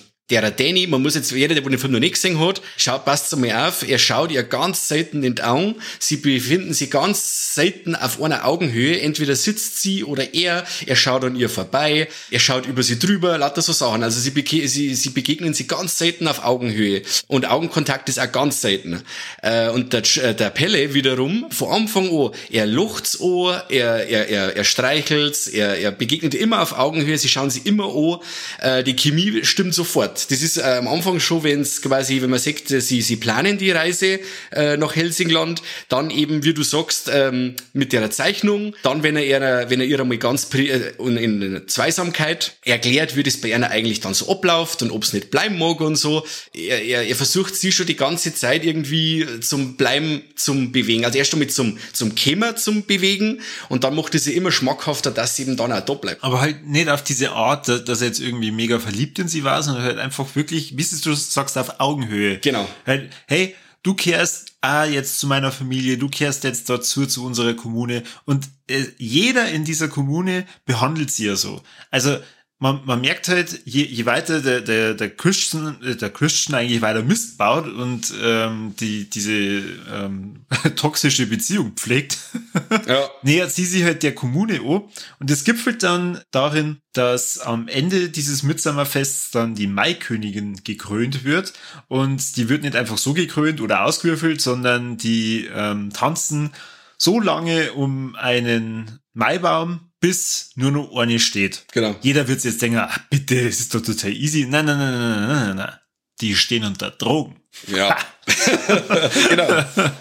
[0.41, 3.37] der Danny, man muss jetzt, jeder, der den Film noch nicht gesehen hat, schaut, passt
[3.37, 7.95] mal auf, er schaut ihr ganz selten in die Augen, sie befinden sich ganz selten
[7.95, 12.67] auf einer Augenhöhe, entweder sitzt sie oder er, er schaut an ihr vorbei, er schaut
[12.67, 16.29] über sie drüber, lauter so Sachen, also sie, bege sie, sie begegnen sie ganz selten
[16.29, 17.03] auf Augenhöhe.
[17.27, 19.03] Und Augenkontakt ist auch ganz selten.
[19.43, 24.29] Äh, und der, äh, der Pelle wiederum, von Anfang an, er lucht's an, er, er,
[24.29, 28.19] er, er streichelt's, er, er begegnet immer auf Augenhöhe, sie schauen sie immer an,
[28.61, 30.22] äh, die Chemie stimmt sofort.
[30.31, 33.17] Das ist äh, am Anfang schon, wenn es quasi, wenn man sagt, äh, sie, sie
[33.17, 34.21] planen die Reise
[34.53, 39.25] äh, nach Helsingland, dann eben, wie du sagst, ähm, mit der Zeichnung, dann, wenn er
[39.25, 44.01] ihr, wenn er ihr einmal ganz äh, in Zweisamkeit erklärt, wie das bei einer eigentlich
[44.01, 46.25] dann so abläuft und ob es nicht bleiben mag und so.
[46.55, 51.05] Er, er, er versucht sie schon die ganze Zeit irgendwie zum Bleiben, zum Bewegen.
[51.05, 55.11] Also erst einmal zum, zum Kämmer zum Bewegen und dann macht er sie immer schmackhafter,
[55.11, 56.23] dass sie eben dann auch da bleibt.
[56.23, 59.63] Aber halt nicht auf diese Art, dass er jetzt irgendwie mega verliebt in sie war,
[59.63, 62.39] sondern halt einfach wirklich, wie du sagst, auf Augenhöhe.
[62.39, 62.69] Genau.
[62.87, 67.55] Halt, hey, du kehrst ah, jetzt zu meiner Familie, du kehrst jetzt dazu zu unserer
[67.55, 71.63] Kommune und äh, jeder in dieser Kommune behandelt sie ja so.
[71.91, 72.19] Also
[72.63, 76.81] man, man merkt halt, je, je weiter der, der, der Christian, äh, der Christian eigentlich
[76.81, 80.47] weiter Mist baut und ähm, die, diese ähm,
[80.77, 82.19] toxische Beziehung pflegt,
[82.87, 83.11] ja.
[83.23, 84.83] nähert sie sich halt der Kommune an.
[85.19, 91.55] Und das gipfelt dann darin, dass am Ende dieses Mitsommerfests dann die Maikönigin gekrönt wird.
[91.89, 96.53] Und die wird nicht einfach so gekrönt oder ausgewürfelt, sondern die ähm, tanzen
[96.97, 101.65] so lange um einen Maibaum, bis nur noch eine steht.
[101.73, 101.95] Genau.
[102.03, 104.47] Jeder wird jetzt denken, ach, bitte, es ist doch total easy.
[104.47, 105.73] Nein, nein, nein, nein, nein, nein, nein.
[106.21, 107.41] Die stehen unter Drogen.
[107.69, 107.97] Ja.
[109.31, 109.65] genau.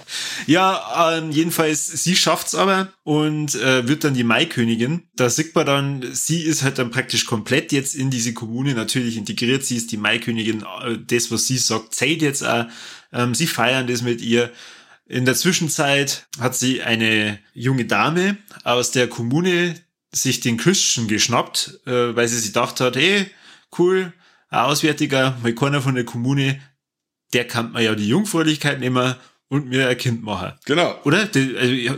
[0.48, 5.04] Ja, ähm, jedenfalls, sie schafft's aber und äh, wird dann die Maikönigin.
[5.16, 9.18] Da sieht man dann, sie ist halt dann praktisch komplett jetzt in diese Kommune natürlich
[9.18, 9.64] integriert.
[9.64, 10.64] Sie ist die Maikönigin.
[10.84, 12.66] Äh, das, was sie sagt, zählt jetzt auch.
[13.14, 14.52] Ähm, sie feiern das mit ihr.
[15.06, 19.76] In der Zwischenzeit hat sie eine junge Dame aus der Kommune,
[20.12, 23.28] sich den Christian geschnappt, äh, weil sie sich gedacht hat, hey,
[23.78, 24.14] cool,
[24.50, 26.60] ein Auswärtiger, mal keiner von der Kommune,
[27.34, 29.16] der kann man ja die Jungfräulichkeit nehmen
[29.48, 30.54] und mir ein Kind machen.
[30.66, 30.98] Genau.
[31.04, 31.26] Oder?
[31.26, 31.98] Die, also,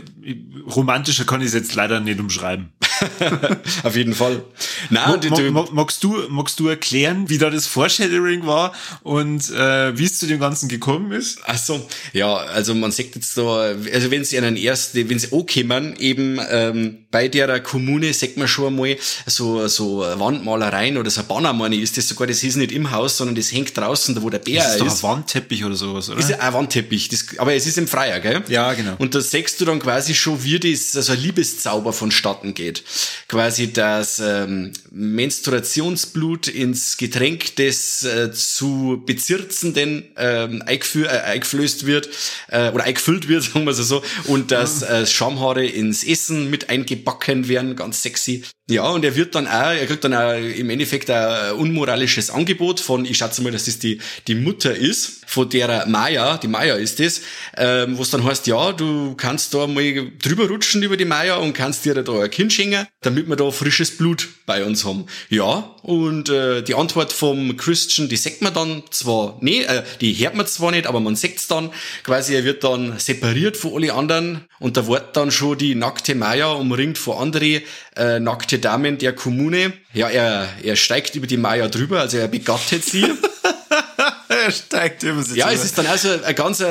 [0.74, 2.72] romantischer kann ich es jetzt leider nicht umschreiben.
[3.82, 4.44] Auf jeden Fall.
[4.90, 9.50] Na, mo, mo, mo, magst du magst du erklären, wie da das Foreshadowing war und
[9.50, 11.38] äh, wie es zu dem Ganzen gekommen ist?
[11.44, 15.32] Ach so, ja, also man sagt jetzt so, also wenn sie einen ersten, wenn sie
[15.32, 21.20] ankommen, eben ähm, bei der Kommune, sagt man schon einmal so so Wandmalereien oder so
[21.20, 24.14] ein Banner, meine ist das sogar, das ist nicht im Haus, sondern das hängt draußen,
[24.14, 24.82] da wo der Bär das ist.
[24.82, 25.02] ist.
[25.02, 26.18] Doch ein Wandteppich oder sowas, oder?
[26.18, 28.42] Ist ja ein Wandteppich, das, aber es ist im Freier, gell?
[28.48, 28.94] Ja, genau.
[28.98, 32.82] Und da siehst du dann quasi schon, wie das, also ein Liebeszauber vonstatten geht
[33.28, 42.08] quasi das ähm, Menstruationsblut ins Getränk des äh, zu bezirzenden ähm, eingefü äh, eingeflößt wird
[42.48, 47.48] äh, oder eingefüllt wird, sagen wir so, und dass äh, Schamhaare ins Essen mit eingebacken
[47.48, 48.44] werden, ganz sexy.
[48.70, 52.80] Ja, und er wird dann auch, er kriegt dann auch im Endeffekt ein unmoralisches Angebot
[52.80, 56.76] von, ich schätze mal, dass das die, die Mutter ist, von der Maya, die Maya
[56.76, 57.20] ist das,
[57.56, 61.36] ähm, wo es dann heißt, ja, du kannst da mal drüber rutschen über die Maya
[61.36, 65.06] und kannst dir da ein Kind schenken, damit wir da frisches Blut bei uns haben.
[65.28, 70.14] Ja, und äh, die Antwort vom Christian, die sagt man dann zwar, nee, äh, die
[70.14, 71.70] hört man zwar nicht, aber man sieht's dann.
[72.02, 76.14] Quasi, er wird dann separiert von alle anderen und da wird dann schon die nackte
[76.14, 77.62] Maya umringt von andere
[77.96, 79.72] äh, nackte Damen der Kommune.
[79.92, 83.04] Ja, er, er steigt über die Maya drüber, also er begattet sie.
[84.28, 85.58] er steigt über sie Ja, drüber.
[85.58, 86.66] es ist dann also eine ganz äh,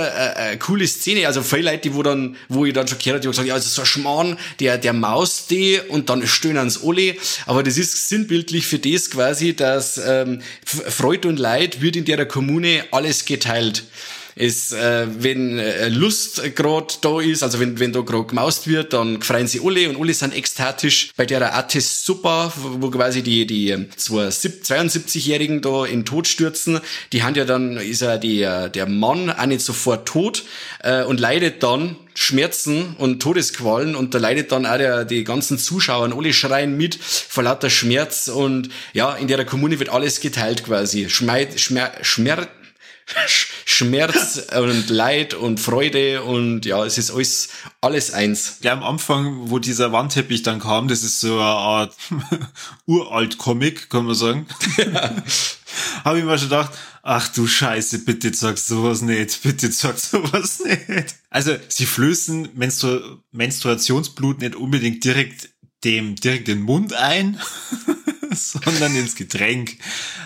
[0.53, 1.27] äh, coole Szene.
[1.27, 3.47] Also viele Leute, die wo dann, wo ich dann schon gehört habe, die haben gesagt,
[3.47, 7.15] ja, es ist so ein Schmarrn, der, der maust die und dann stöhnen sie alle.
[7.45, 12.05] Aber das ist sinnbildlich für das quasi, dass ähm, F- Freude und Leid wird in
[12.05, 13.83] der Kommune alles geteilt.
[14.35, 18.93] Es, äh, wenn äh, Lust gerade da ist, also wenn, wenn da gerade gemaust wird,
[18.93, 21.11] dann freuen sie alle und alle sind ekstatisch.
[21.15, 26.27] Bei der Artis super, wo quasi die, die ähm, zwei sieb- 72-Jährigen da in Tod
[26.27, 26.79] stürzen,
[27.11, 30.43] die haben ja dann, ist ja der, der Mann auch nicht sofort tot
[30.83, 35.57] äh, und leidet dann Schmerzen und Todesqualen und da leidet dann auch der, die ganzen
[35.57, 40.19] Zuschauer und alle schreien mit vor lauter Schmerz und ja, in der Kommune wird alles
[40.19, 41.09] geteilt quasi.
[41.09, 42.47] Schmeid, Schmer, Schmerz,
[43.65, 47.49] Schmerz und Leid und Freude und ja, es ist alles,
[47.81, 48.57] alles eins.
[48.61, 51.95] Gleich am Anfang, wo dieser Wandteppich dann kam, das ist so eine Art
[52.85, 54.45] Uralt-Comic, kann man sagen.
[56.03, 60.61] Habe ich mir schon gedacht, ach du Scheiße, bitte sag sowas nicht, bitte sag sowas
[60.63, 61.15] nicht.
[61.29, 62.99] Also, sie flößen Menstru
[63.31, 65.49] Menstruationsblut nicht unbedingt direkt
[65.83, 67.39] dem, direkt in den Mund ein,
[68.31, 69.77] sondern ins Getränk.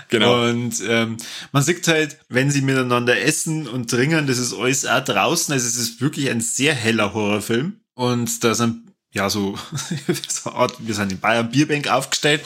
[0.10, 0.50] Genau.
[0.50, 1.17] Und ähm,
[1.52, 5.54] man sieht halt, wenn sie miteinander essen und trinken, das ist alles auch draußen.
[5.54, 7.82] Also es ist wirklich ein sehr heller Horrorfilm.
[7.93, 9.58] Und da sind, ja, so,
[10.28, 12.43] so Art, wir sind in Bayern Bierbank aufgestellt.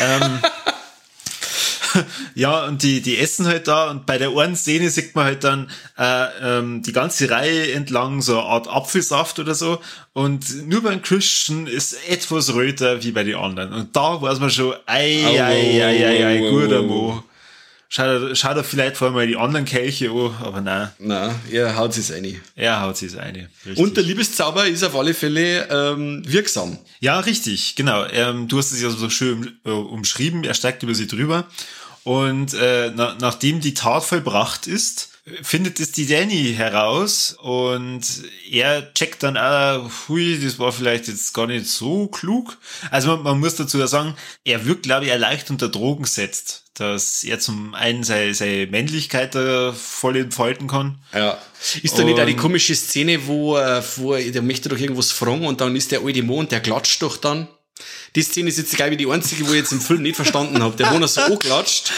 [0.00, 0.40] ähm,
[2.34, 5.44] ja, und die, die essen halt da und bei der einen Szene sieht man halt
[5.44, 9.80] dann äh, ähm, die ganze Reihe entlang so eine Art Apfelsaft oder so
[10.12, 14.50] und nur beim Christian ist etwas röter wie bei den anderen und da weiß man
[14.50, 16.82] schon, ei, ei, ei, ei, ei, guter.
[16.82, 17.22] Mo.
[17.88, 21.94] Schaut, schaut er vielleicht vor allem die anderen Kelche an, aber nein, Na, er haut
[21.94, 22.40] sich rein.
[22.56, 23.48] er haut sich eine.
[23.64, 23.78] Richtig.
[23.78, 26.78] Und der Liebeszauber ist auf alle Fälle ähm, wirksam.
[26.98, 28.04] Ja, richtig, genau.
[28.06, 31.46] Ähm, du hast es ja so schön äh, umschrieben, er steigt über sie drüber.
[32.06, 35.08] Und äh, na, nachdem die Tat vollbracht ist,
[35.42, 38.02] findet es die Danny heraus und
[38.48, 42.58] er checkt dann, ah, hui, das war vielleicht jetzt gar nicht so klug.
[42.92, 44.14] Also man, man muss dazu ja sagen,
[44.44, 48.68] er wirkt, glaube ich, er leicht unter Drogen setzt, dass er zum einen seine, seine
[48.68, 50.98] Männlichkeit da voll entfalten kann.
[51.12, 51.36] Ja.
[51.82, 54.78] Ist da nicht auch die Und- komische Szene, wo, äh, wo er- der möchte doch
[54.78, 57.48] irgendwas fragen und dann ist der alte Mond, der klatscht doch dann.
[58.14, 60.62] Die Szene ist jetzt, glaube ich, die einzige, wo ich jetzt im Film nicht verstanden
[60.62, 60.76] habe.
[60.76, 61.92] Der Mond so anklatscht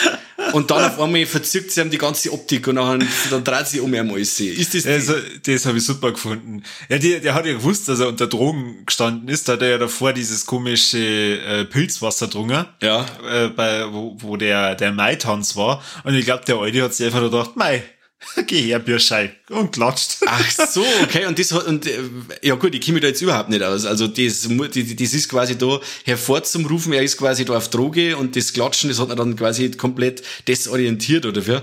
[0.52, 3.80] und dann auf einmal verzirkt sie ihm die ganze Optik und dann, dann dreht sie
[3.80, 4.40] um ihm alles.
[4.40, 5.14] Ist das, Also,
[5.44, 6.64] das habe ich super gefunden.
[6.88, 9.48] Ja, der, der hat ja gewusst, dass er unter Drogen gestanden ist.
[9.48, 12.66] Da hat er ja davor dieses komische äh, Pilzwasser drungen.
[12.82, 13.06] Ja.
[13.30, 15.82] Äh, bei, wo, wo der, der Maitanz war.
[16.02, 17.84] Und ich glaube, der Alte hat sich einfach gedacht, Mai,
[18.46, 19.32] geh her, Bierschei.
[19.48, 20.16] Und klatscht.
[20.26, 21.98] Ach so, okay, und das hat, und, äh,
[22.42, 23.84] ja gut, ich kenne mich da jetzt überhaupt nicht aus.
[23.84, 28.52] Also, das, das ist quasi da hervorzumrufen, er ist quasi da auf Droge und das
[28.52, 31.58] Klatschen, das hat er dann quasi komplett desorientiert, oder wie?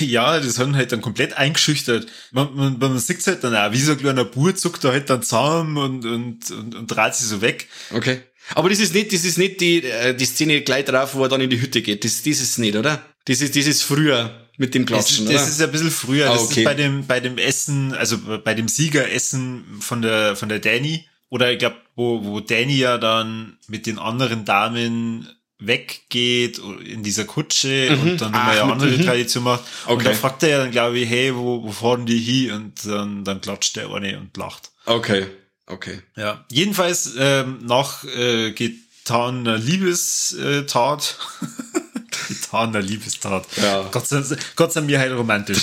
[0.00, 2.06] ja, das hat ihn halt dann komplett eingeschüchtert.
[2.32, 5.10] Man, man, man sieht halt dann auch, wie so ein kleiner Bur zuckt da halt
[5.10, 7.68] dann zusammen und, und, und, und dreht sich so weg.
[7.92, 8.20] Okay.
[8.54, 11.28] Aber das ist nicht, das ist nicht die, äh, die Szene gleich drauf, wo er
[11.28, 12.04] dann in die Hütte geht.
[12.04, 13.02] Das, das ist nicht, oder?
[13.24, 15.48] Das ist, das ist früher mit dem Das, Klatschen, das oder?
[15.50, 16.30] ist ein bisschen früher.
[16.30, 16.60] Ah, Das okay.
[16.60, 21.06] ist bei dem, bei dem Essen, also bei dem Siegeressen von der, von der Danny.
[21.30, 27.24] Oder ich glaube, wo, wo Danny ja dann mit den anderen Damen weggeht in dieser
[27.24, 29.02] Kutsche und dann ja mit- andere mhm.
[29.04, 29.62] Tradition macht.
[29.86, 30.04] Und Okay.
[30.04, 32.52] da fragt er ja dann, glaube ich, hey, wo, wo fahren die hin?
[32.52, 34.70] Und dann, dann klatscht der eine und lacht.
[34.86, 35.26] Okay.
[35.66, 36.00] Okay.
[36.16, 36.44] Ja.
[36.50, 41.18] Jedenfalls ähm, nach äh, getaner Liebestat.
[42.28, 43.46] getaner Liebestat.
[43.56, 43.88] Ja.
[43.90, 44.22] Gott sei,
[44.56, 45.62] Gott sei mir halt romantisch.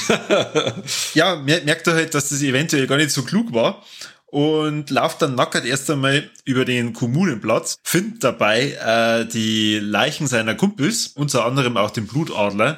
[1.14, 3.84] ja, mer- merkt er halt, dass das eventuell gar nicht so klug war.
[4.28, 10.56] Und lauft dann nackert erst einmal über den Kommunenplatz, findet dabei äh, die Leichen seiner
[10.56, 12.78] Kumpels, unter anderem auch den Blutadler.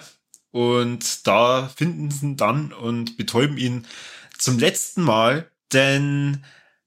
[0.49, 3.85] Und da finden sie ihn dann und betäuben ihn
[4.39, 6.43] zum letzten Mal, denn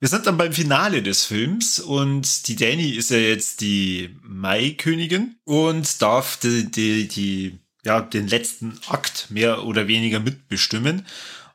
[0.07, 5.35] wir sind dann beim Finale des Films und die Danny ist ja jetzt die Maikönigin
[5.43, 11.05] und darf die, die, die, ja, den letzten Akt mehr oder weniger mitbestimmen.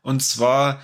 [0.01, 0.81] Und zwar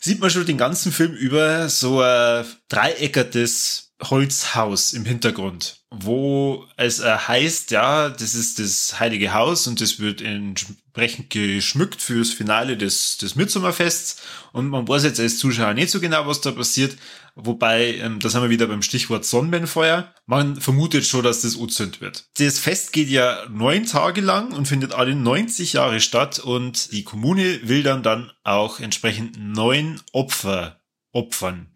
[0.00, 6.98] sieht man schon den ganzen Film über so ein dreieckertes Holzhaus im Hintergrund, wo es
[6.98, 10.56] äh, heißt, ja, das ist das heilige Haus und das wird in
[10.96, 14.22] entsprechend geschmückt fürs Finale des, des Mitsommerfests.
[14.52, 16.96] Und man weiß jetzt als Zuschauer nicht so genau, was da passiert.
[17.34, 20.14] Wobei, ähm, da wir wieder beim Stichwort Sonnenfeuer.
[20.24, 22.24] Man vermutet schon, dass das Uzünd wird.
[22.38, 27.04] Das Fest geht ja neun Tage lang und findet alle 90 Jahre statt und die
[27.04, 30.80] Kommune will dann dann auch entsprechend neun Opfer
[31.12, 31.75] opfern.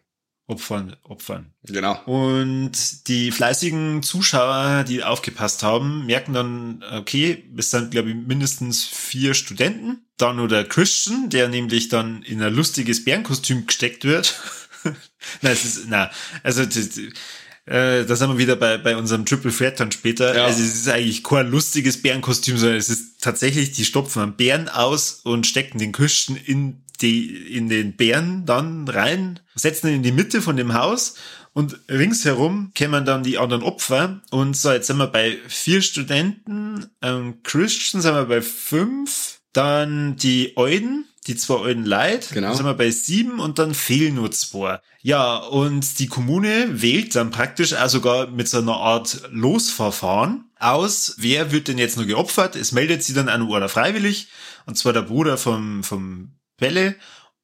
[0.50, 1.52] Opfern, opfern.
[1.62, 2.02] Genau.
[2.06, 8.84] Und die fleißigen Zuschauer, die aufgepasst haben, merken dann, okay, es sind, glaube ich, mindestens
[8.84, 10.00] vier Studenten.
[10.16, 14.40] Dann nur der Christian, der nämlich dann in ein lustiges Bärenkostüm gesteckt wird.
[15.40, 16.10] na, es ist, na,
[16.42, 20.34] also, das, äh, da sind wir wieder bei, bei unserem Triple Threat dann später.
[20.34, 20.46] Ja.
[20.46, 24.68] Also es ist eigentlich kein lustiges Bärenkostüm, sondern es ist tatsächlich, die stopfen einen Bären
[24.68, 30.02] aus und stecken den Christian in die in den Bären dann rein, setzen ihn in
[30.02, 31.14] die Mitte von dem Haus
[31.52, 34.20] und ringsherum kämen dann die anderen Opfer.
[34.30, 40.16] Und so, jetzt sind wir bei vier Studenten, ähm, Christian sind wir bei fünf, dann
[40.16, 42.48] die Euden, die zwei Euden Leid, genau.
[42.48, 44.80] dann sind wir bei sieben und dann fehlen nur zwei.
[45.02, 51.16] Ja, und die Kommune wählt dann praktisch auch sogar mit so einer Art Losverfahren aus,
[51.18, 52.54] wer wird denn jetzt nur geopfert.
[52.54, 54.28] Es meldet sie dann an oder freiwillig,
[54.66, 56.96] und zwar der Bruder vom, vom Welle.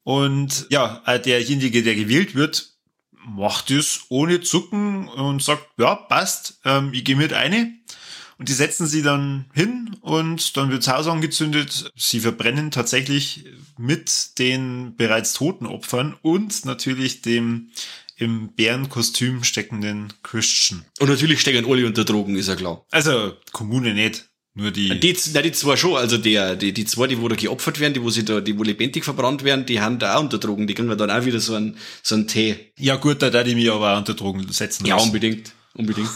[0.02, 2.76] Und ja, äh, derjenige, der gewählt wird,
[3.12, 7.72] macht es ohne Zucken und sagt, ja, passt, ähm, ich gehe mit eine.
[8.38, 11.90] Und die setzen sie dann hin und dann wird das Haus angezündet.
[11.96, 13.46] Sie verbrennen tatsächlich
[13.78, 17.70] mit den bereits toten Opfern und natürlich dem
[18.16, 20.84] im Bärenkostüm steckenden Christian.
[21.00, 22.84] Und natürlich stecken alle unter Drogen, ist ja klar.
[22.90, 24.26] Also, Kommune nicht.
[24.58, 24.98] Nur die.
[24.98, 27.92] Die, na, die zwei schon, also der, die, die zwei, die wo da geopfert werden,
[27.92, 30.66] die wo sie da, die wo lebendig verbrannt werden, die haben da auch unter Drogen,
[30.66, 32.56] die kriegen wir dann auch wieder so einen, so einen Tee.
[32.78, 35.52] Ja gut, da da die mir aber auch unter Drogen setzen Ja, unbedingt.
[35.76, 36.08] Unbedingt.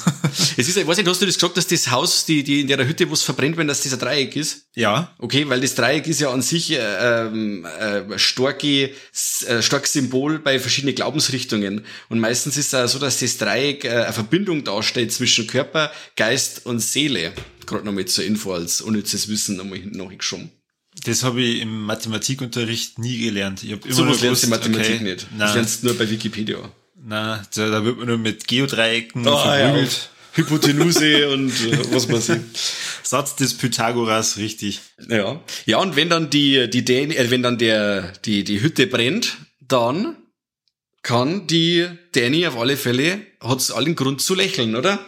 [0.56, 2.66] es ist, ich weiß nicht, hast du das gesagt, dass das Haus, die, die in
[2.66, 4.68] der Hütte, wo es verbrennt werden, dass das ein Dreieck ist?
[4.74, 5.14] Ja.
[5.18, 8.90] Okay, weil das Dreieck ist ja an sich äh, ähm, äh, starke,
[9.46, 11.84] äh, starkes Symbol bei verschiedenen Glaubensrichtungen.
[12.08, 15.92] Und meistens ist es auch so, dass das Dreieck äh, eine Verbindung darstellt zwischen Körper,
[16.16, 17.32] Geist und Seele.
[17.66, 20.50] Gerade noch mit zur Info als unnützes Wissen nochmal hinten nachgeschoben.
[21.04, 23.62] Das habe ich im Mathematikunterricht nie gelernt.
[23.62, 25.26] Ich hab immer so was lernst du in Mathematik okay, nicht.
[25.38, 26.72] Das lernst du nur bei Wikipedia.
[27.02, 29.92] Na, da, da wird man nur mit Geodreiecken oh, verprügelt.
[29.92, 30.20] Ja.
[30.32, 32.40] Hypotenuse und äh, was man sieht.
[33.02, 34.80] Satz des Pythagoras, richtig.
[35.08, 35.40] Ja.
[35.66, 39.38] Ja, und wenn dann die, die, Däni, äh, wenn dann der, die, die Hütte brennt,
[39.60, 40.16] dann
[41.02, 44.98] kann die Danny auf alle Fälle, hat's allen Grund zu lächeln, oder?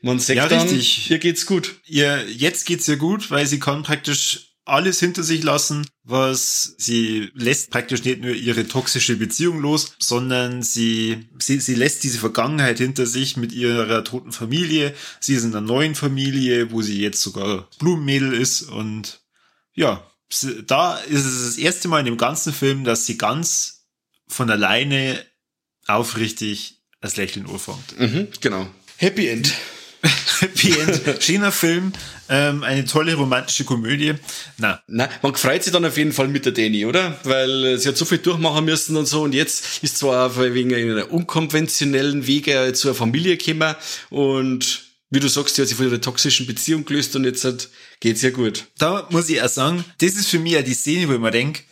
[0.00, 1.10] Man sagt ja, dann, richtig.
[1.10, 1.76] ihr geht's gut.
[1.86, 7.30] Ihr, jetzt geht's ihr gut, weil sie kann praktisch alles hinter sich lassen, was sie
[7.34, 12.78] lässt praktisch nicht nur ihre toxische Beziehung los, sondern sie, sie, sie lässt diese Vergangenheit
[12.78, 14.94] hinter sich mit ihrer toten Familie.
[15.20, 19.20] Sie ist in einer neuen Familie, wo sie jetzt sogar Blumenmädel ist und
[19.74, 20.08] ja,
[20.66, 23.86] da ist es das erste Mal in dem ganzen Film, dass sie ganz
[24.26, 25.24] von alleine
[25.86, 27.98] aufrichtig das Lächeln urfangt.
[27.98, 28.66] Mhm, genau.
[28.96, 29.52] Happy End.
[30.40, 31.22] Happy End.
[31.22, 31.92] Schöner Film,
[32.28, 34.14] ähm, eine tolle romantische Komödie.
[34.58, 34.82] Na.
[34.86, 37.18] Na, man freut sich dann auf jeden Fall mit der Dani, oder?
[37.24, 40.38] Weil äh, sie hat so viel durchmachen müssen und so und jetzt ist zwar auf
[40.38, 43.74] wegen einer unkonventionellen Wege zu einer Familie gekommen
[44.10, 47.68] und wie du sagst, sie hat sich von ihrer toxischen Beziehung gelöst und jetzt hat,
[48.00, 48.64] geht's ja gut.
[48.78, 51.30] Da muss ich auch sagen, das ist für mich ja die Szene, wo ich mir
[51.30, 51.62] denke,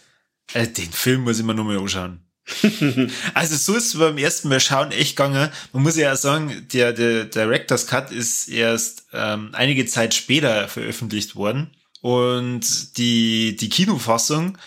[0.55, 2.21] äh, den Film muss ich mir nochmal anschauen.
[3.35, 5.51] also so ist es beim ersten Mal schauen echt gegangen.
[5.73, 11.37] Man muss ja sagen, der, der Director's Cut ist erst ähm, einige Zeit später veröffentlicht
[11.37, 11.71] worden.
[12.01, 14.59] Und die, die Kinofassung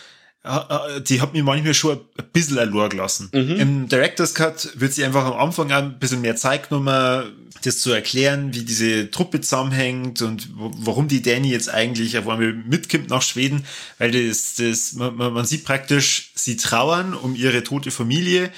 [1.08, 3.30] die hat mir manchmal schon ein bisschen allein gelassen.
[3.32, 3.56] Mhm.
[3.56, 7.32] Im Director's Cut wird sie einfach am Anfang ein bisschen mehr Zeit genommen,
[7.62, 12.52] das zu erklären, wie diese Truppe zusammenhängt und warum die Danny jetzt eigentlich auf einmal
[12.52, 13.64] mitkommt nach Schweden,
[13.98, 18.52] weil das, das, man, man sieht praktisch, sie trauern um ihre tote Familie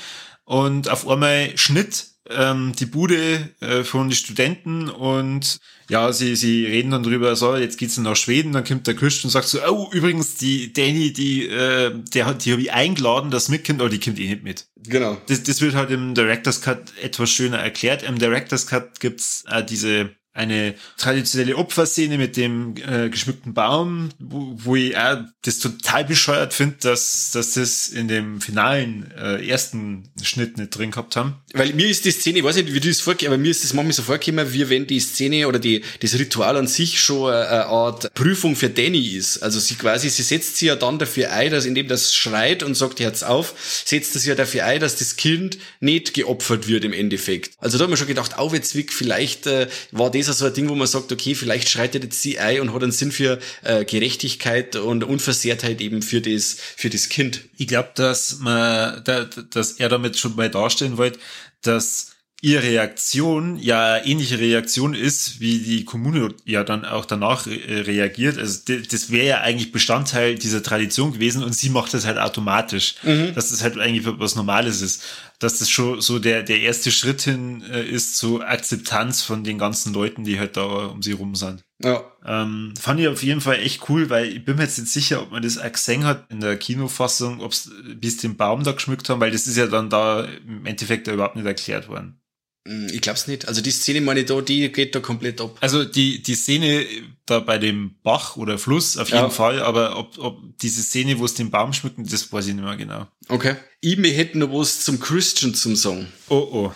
[0.44, 6.66] und auf einmal Schnitt ähm, die Bude äh, von den Studenten und ja, sie, sie
[6.66, 9.48] reden dann drüber, so, jetzt geht's dann nach Schweden, dann kommt der Christian und sagt
[9.48, 13.80] so, oh, übrigens, die Danny, die, äh, der hat, die habe ich eingeladen, das mitkommt,
[13.80, 14.66] aber die kommt eh nicht mit.
[14.76, 15.16] Genau.
[15.28, 18.02] Das, das wird halt im Director's Cut etwas schöner erklärt.
[18.02, 24.52] Im Director's Cut gibt's äh, diese eine traditionelle Opferszene mit dem äh, geschmückten Baum, wo,
[24.54, 30.08] wo ich auch das total bescheuert finde, dass, dass das in dem finalen äh, ersten
[30.22, 31.34] Schnitt nicht drin gehabt haben.
[31.54, 33.64] Weil mir ist die Szene, ich weiß nicht, wie du das vorgehst, aber mir ist
[33.64, 37.32] das manchmal so vorgekommen, wie wenn die Szene oder die, das Ritual an sich schon
[37.32, 39.38] eine Art Prüfung für Danny ist.
[39.38, 42.76] Also sie quasi, sie setzt sie ja dann dafür ein, dass indem das schreit und
[42.76, 46.92] sagt, Herz auf, setzt sie ja dafür ein, dass das Kind nicht geopfert wird im
[46.92, 47.54] Endeffekt.
[47.58, 50.54] Also da haben wir schon gedacht, Auwetzwick, vielleicht äh, war das ist ja so ein
[50.54, 53.38] Ding, wo man sagt, okay, vielleicht schreitet jetzt sie ein und hat einen Sinn für
[53.62, 57.40] äh, Gerechtigkeit und Unversehrtheit eben für das, für das Kind.
[57.56, 61.18] Ich glaube, dass man, dass er damit schon mal darstellen wollte,
[61.62, 68.38] dass ihre Reaktion ja ähnliche Reaktion ist, wie die Kommune ja dann auch danach reagiert.
[68.38, 72.94] Also das wäre ja eigentlich Bestandteil dieser Tradition gewesen und sie macht das halt automatisch,
[73.02, 73.34] mhm.
[73.34, 75.02] dass das halt eigentlich was Normales ist.
[75.40, 79.56] Dass das schon so der, der erste Schritt hin äh, ist zur Akzeptanz von den
[79.56, 81.62] ganzen Leuten, die halt da um sie rum sind.
[81.82, 82.02] Ja.
[82.24, 85.22] Ähm, fand ich auf jeden Fall echt cool, weil ich bin mir jetzt nicht sicher,
[85.22, 88.72] ob man das auch gesehen hat in der Kinofassung, ob es bis den Baum da
[88.72, 92.20] geschmückt haben, weil das ist ja dann da im Endeffekt überhaupt nicht erklärt worden.
[92.68, 93.48] Hm, ich glaub's nicht.
[93.48, 95.56] Also die Szene meine ich da, die geht da komplett ab.
[95.60, 96.84] Also die, die Szene
[97.24, 99.30] da bei dem Bach oder Fluss auf jeden ja.
[99.30, 102.64] Fall, aber ob, ob diese Szene, wo es den Baum schmücken, das weiß ich nicht
[102.64, 103.06] mehr genau.
[103.28, 103.56] Okay.
[103.80, 106.08] Ich mir hätte noch was zum Christian zum Song.
[106.28, 106.72] Oh oh.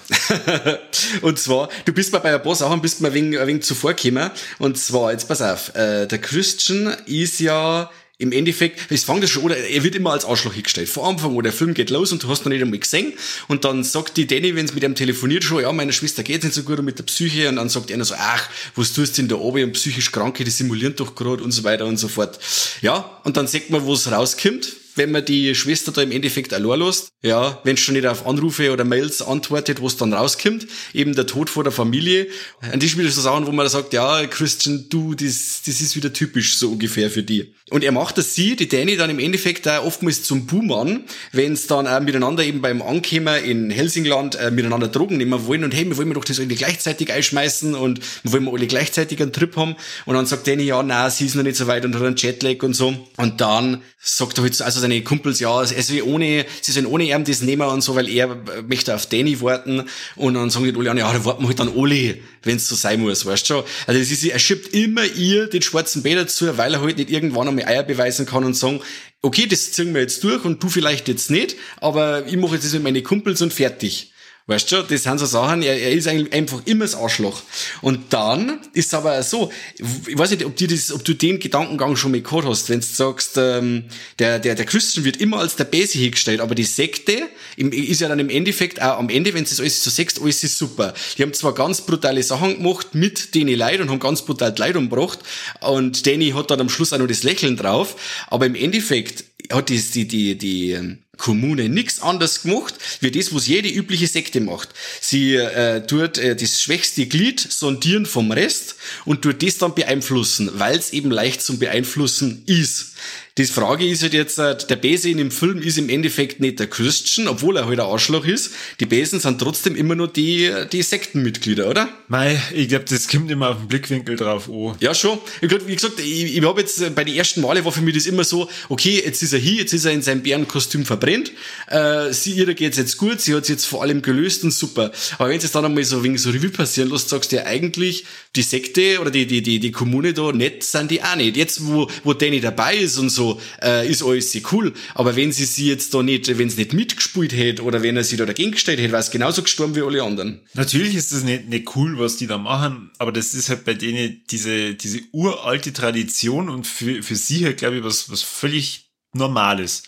[1.23, 3.65] und zwar, du bist mal bei ein paar Sachen, bist mir ein wenig, ein wenig
[3.65, 4.31] zuvor gekommen.
[4.59, 7.91] Und zwar, jetzt pass auf, äh, der Christian ist ja
[8.23, 10.89] im Endeffekt, es fängt schon, oder er wird immer als Arschloch hingestellt.
[10.89, 13.13] Vor Anfang, wo der Film geht los und du hast noch nicht einmal gesehen.
[13.49, 16.45] Und dann sagt die Danny, wenn sie mit ihm telefoniert, schon, ja, meiner Schwester geht's
[16.45, 17.49] nicht so gut mit der Psyche.
[17.49, 20.45] Und dann sagt einer so, ach, was tust du denn da oben und psychisch Kranke,
[20.45, 22.39] die simulieren doch gerade und so weiter und so fort.
[22.81, 26.53] Ja, und dann sieht man, wo es rauskommt wenn man die Schwester da im Endeffekt
[26.53, 27.13] allein lässt.
[27.23, 30.67] Ja, wenn schon nicht auf Anrufe oder Mails antwortet, wo es dann rauskommt.
[30.93, 32.27] Eben der Tod vor der Familie.
[32.61, 36.13] Das ist wieder so Sachen, wo man sagt, ja, Christian, du, das, das ist wieder
[36.13, 37.55] typisch so ungefähr für die.
[37.73, 41.55] Und er macht das sie, die Danny, dann im Endeffekt auch oftmals zum Buhmann, wenn
[41.55, 45.73] es dann auch miteinander eben beim Ankommen in Helsingland äh, miteinander Drogen nehmen wollen und
[45.73, 49.23] hey, wir wollen wir doch das alle gleichzeitig einschmeißen und wir wollen wir alle gleichzeitig
[49.23, 49.77] einen Trip haben.
[50.05, 52.17] Und dann sagt Danny, ja, na, sie ist noch nicht so weit und hat einen
[52.17, 52.95] Jetlag und so.
[53.17, 57.25] Und dann sagt er halt also seine Kumpels, ja, wie ohne, sie sollen ohne ihm
[57.25, 58.37] das nehmen und so, weil er
[58.69, 59.85] möchte auf Danny warten.
[60.17, 62.75] Und dann sagen die alle, ja, dann warten wir halt dann alle, wenn es so
[62.75, 63.65] sein muss, weißt du schon.
[63.87, 67.49] Also das ist, er immer ihr den schwarzen Bär dazu, weil er halt nicht irgendwann
[67.49, 68.81] einmal Eier beweisen kann und sagen,
[69.23, 72.65] okay, das ziehen wir jetzt durch und du vielleicht jetzt nicht, aber ich mache jetzt
[72.65, 74.12] das mit meinen Kumpels und fertig.
[74.47, 77.43] Weißt du, das sind so Sachen, er, er ist eigentlich einfach immer das Arschloch.
[77.81, 81.39] Und dann ist es aber so, ich weiß nicht, ob, dir das, ob du den
[81.39, 83.85] Gedankengang schon mal gehört hast, wenn du sagst, ähm,
[84.19, 88.09] der, der, der Christian wird immer als der Base hingestellt, aber die Sekte ist ja
[88.09, 90.93] dann im Endeffekt auch am Ende, wenn du das alles so sagst, alles ist super.
[91.17, 94.75] Die haben zwar ganz brutale Sachen gemacht mit denen Leid und haben ganz brutal Leid
[94.75, 95.21] umgebracht
[95.61, 97.95] und Danny hat dann am Schluss auch noch das Lächeln drauf,
[98.27, 103.35] aber im Endeffekt hat die, die, die, die ähm, Kommune nichts anderes gemacht, wie das,
[103.35, 104.71] was jede übliche Sekte macht.
[105.01, 110.51] Sie äh, tut äh, das schwächste Glied sondieren vom Rest und tut das dann beeinflussen,
[110.55, 112.95] weil es eben leicht zum Beeinflussen ist.
[113.39, 116.59] Die Frage ist halt jetzt, äh, der Besen in dem Film ist im Endeffekt nicht
[116.59, 118.53] der Christian, obwohl er halt ein Arschloch ist.
[118.79, 121.89] Die Besen sind trotzdem immer nur die, die Sektenmitglieder, oder?
[122.09, 124.77] Mei, ich glaube, das kommt immer auf den Blickwinkel drauf an.
[124.81, 125.19] Ja, schon.
[125.41, 127.81] Ich glaub, wie gesagt, ich, ich habe jetzt äh, bei den ersten Male war für
[127.81, 130.85] mich das immer so, okay, jetzt ist er hier, jetzt ist er in seinem Bärenkostüm
[130.85, 131.33] verbrennt.
[131.69, 134.93] Äh, sie, ihr geht's jetzt gut, sie hat's jetzt vor allem gelöst und super.
[135.17, 138.05] Aber wenn es dann einmal so wegen so Revue passieren lässt, sagst du ja eigentlich,
[138.37, 141.39] die Sekte oder die, die, die, die Kommune da nett sind die auch nicht.
[141.39, 144.73] Jetzt, wo, wo Danny dabei ist und so, so, äh, ist alles sehr cool.
[144.95, 148.05] Aber wenn sie sie jetzt da nicht, wenn sie nicht mitgespielt hätte oder wenn er
[148.05, 150.41] sie da dagegen gestellt hätte, wäre es genauso gestorben wie alle anderen.
[150.55, 153.75] Natürlich ist das nicht, nicht cool, was die da machen, aber das ist halt bei
[153.75, 158.93] denen diese, diese uralte Tradition und für, für sie halt, glaube ich, was, was völlig
[159.15, 159.83] Normales.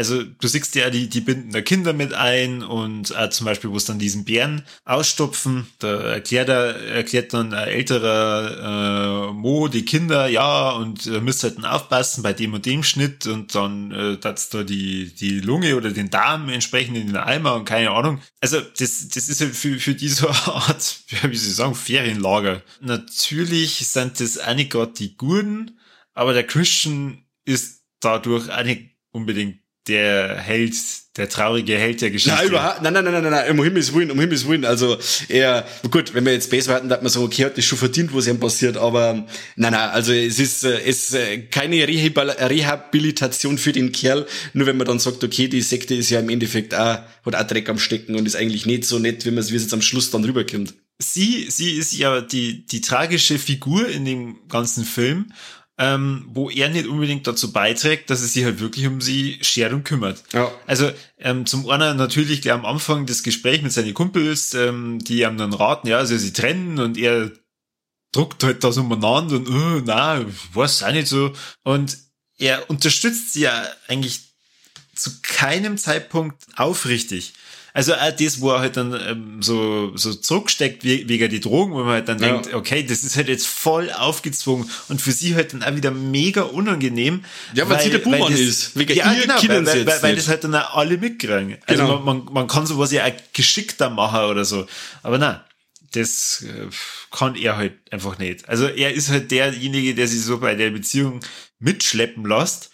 [0.00, 3.68] Also du siehst ja, die, die binden da Kinder mit ein und äh, zum Beispiel,
[3.68, 9.68] wo es dann diesen Bären ausstopfen, da erklärt er, erklärt dann ein älterer äh, Mo
[9.68, 13.92] die Kinder, ja, und äh, müsst halt aufpassen bei dem und dem Schnitt und dann
[13.92, 17.90] äh, tat's da die, die Lunge oder den Darm entsprechend in den Eimer und keine
[17.90, 18.22] Ahnung.
[18.40, 22.62] Also das, das ist ja für, für diese Art, wie ich sagen, Ferienlager.
[22.80, 25.78] Natürlich sind das einige gerade die Gurden,
[26.14, 30.74] aber der Christian ist dadurch auch nicht unbedingt der Held,
[31.16, 32.36] der traurige Held der Geschichte.
[32.36, 34.64] Nein, überhaupt, nein, nein, nein, nein, nein, um Himmels Willen, um Himmels Willen.
[34.64, 37.78] Also, er, gut, wenn wir jetzt besser hatten, dass man so, okay, hat das schon
[37.78, 39.26] verdient, was ihm passiert, aber,
[39.56, 44.76] nein, nein, also, es ist, es ist äh, keine Rehabilitation für den Kerl, nur wenn
[44.76, 47.78] man dann sagt, okay, die Sekte ist ja im Endeffekt auch, hat auch Dreck am
[47.78, 50.10] Stecken und ist eigentlich nicht so nett, wie man es, wie es jetzt am Schluss
[50.10, 50.74] dann rüberkommt.
[51.02, 55.32] Sie, sie ist ja die, die tragische Figur in dem ganzen Film
[55.80, 59.72] ähm, wo er nicht unbedingt dazu beiträgt, dass es sich halt wirklich um sie schert
[59.72, 60.22] und kümmert.
[60.34, 60.52] Ja.
[60.66, 65.22] Also ähm, zum einen natürlich gleich am Anfang das Gespräch mit seinen Kumpels, ähm, die
[65.22, 67.32] ihm dann raten, ja, also sie trennen und er
[68.12, 70.22] druckt halt das umeinander und uh, na,
[70.52, 71.32] weiß auch nicht so.
[71.62, 71.96] Und
[72.36, 74.20] er unterstützt sie ja eigentlich
[74.94, 77.32] zu keinem Zeitpunkt aufrichtig.
[77.72, 81.72] Also auch das, wo er halt dann ähm, so, so zurücksteckt wie, wegen die Drogen,
[81.72, 82.32] wo man halt dann ja.
[82.32, 85.90] denkt, okay, das ist halt jetzt voll aufgezwungen und für sie halt dann auch wieder
[85.90, 87.24] mega unangenehm.
[87.54, 88.76] Ja, weil, weil sie der Buhmann ist.
[88.76, 91.58] Wegen ja, ihr genau, weil, weil, weil, weil das halt dann auch alle mitkriegen.
[91.66, 92.00] Also genau.
[92.00, 94.66] man, man, man kann sowas ja auch geschickter machen oder so.
[95.02, 95.40] Aber nein,
[95.92, 96.68] das äh,
[97.10, 98.48] kann er halt einfach nicht.
[98.48, 101.20] Also er ist halt derjenige, der sich so bei der Beziehung
[101.58, 102.69] mitschleppen lässt.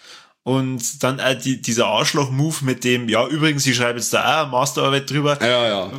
[0.47, 4.43] Und dann auch die, dieser Arschloch-Move mit dem, ja, übrigens, ich schreibe jetzt da auch
[4.45, 5.37] eine Masterarbeit drüber.
[5.45, 5.93] Ja, ja.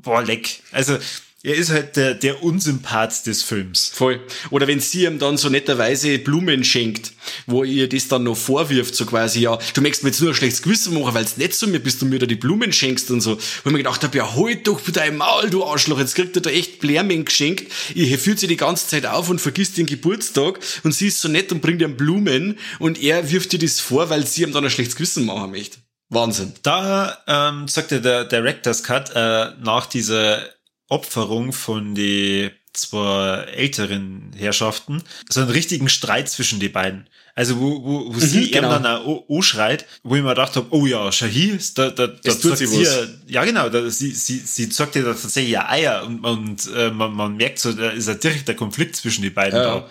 [0.00, 0.62] Boah, leck.
[0.70, 0.96] Also,
[1.44, 3.92] er ist halt der, der Unsympath des Films.
[3.94, 4.18] Voll.
[4.48, 7.12] Oder wenn sie ihm dann so netterweise Blumen schenkt,
[7.46, 10.34] wo ihr das dann noch vorwirft, so quasi, ja, du möchtest mir jetzt nur ein
[10.34, 13.10] schlechtes Gewissen machen, weil es nicht zu mir bist, du mir da die Blumen schenkst
[13.10, 13.36] und so.
[13.36, 16.34] Wo ich mir gedacht habe, ja, halt doch mit deinem Maul, du Arschloch, jetzt kriegt
[16.34, 17.70] er da echt Blärmen geschenkt.
[17.94, 21.28] Ihr fühlt sie die ganze Zeit auf und vergisst den Geburtstag und sie ist so
[21.28, 24.64] nett und bringt ihm Blumen und er wirft dir das vor, weil sie ihm dann
[24.64, 25.76] ein schlechtes Gewissen machen möchte.
[26.08, 26.54] Wahnsinn.
[26.62, 30.54] Da ähm, sagte der Director's Cut äh, nach dieser
[30.88, 37.08] Opferung von die zwei älteren Herrschaften, so einen richtigen Streit zwischen die beiden.
[37.36, 38.78] Also wo, wo, wo mhm, sie genau.
[38.78, 42.56] dann auch schreit, wo ich mir gedacht habe, oh ja, Shahi, da, da, da tut
[42.56, 43.08] sie, was.
[43.26, 47.12] ja genau, da, sie, sie, sie zockt ja tatsächlich ja Eier und, und äh, man,
[47.12, 49.64] man merkt so, da ist ein direkter Konflikt zwischen die beiden ja.
[49.64, 49.88] da.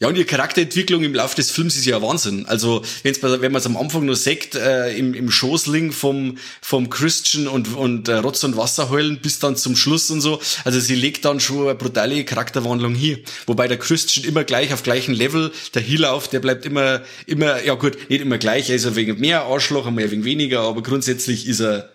[0.00, 2.46] Ja, und ihre Charakterentwicklung im Laufe des Films ist ja Wahnsinn.
[2.46, 6.88] Also, wenn's, wenn man es am Anfang nur sagt, äh, im, im Schoßling vom, vom
[6.88, 10.40] Christian und, und äh, Rotz und Wasser heulen bis dann zum Schluss und so.
[10.64, 13.18] Also, sie legt dann schon eine brutale Charakterwandlung hier.
[13.46, 17.74] Wobei der Christian immer gleich auf gleichem Level, der Hilauf, der bleibt immer, immer, ja
[17.74, 20.84] gut, nicht immer gleich, er ist ein wenig mehr Arschloch, einmal ein wenig weniger, aber
[20.84, 21.90] grundsätzlich ist er,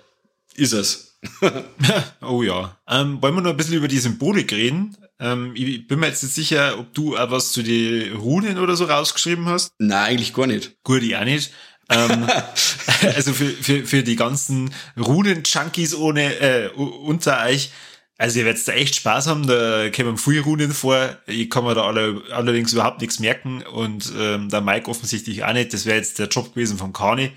[0.56, 1.20] ist es.
[2.22, 2.78] oh ja.
[2.90, 4.98] Ähm, wollen wir noch ein bisschen über die Symbolik reden?
[5.24, 8.76] Ähm, ich bin mir jetzt nicht sicher, ob du auch was zu den Runen oder
[8.76, 9.72] so rausgeschrieben hast.
[9.80, 10.84] Nein, eigentlich gar nicht.
[10.84, 11.52] Gut, ich auch nicht.
[11.90, 12.28] ähm,
[13.16, 17.72] also für, für, für die ganzen Runen-Junkies ohne äh, unter euch,
[18.18, 21.18] also ihr werdet da echt Spaß haben, da kämen viele Runen vor.
[21.26, 25.54] Ich kann mir da alle, allerdings überhaupt nichts merken und ähm, der Mike offensichtlich auch
[25.54, 25.74] nicht.
[25.74, 27.32] Das wäre jetzt der Job gewesen von Kani.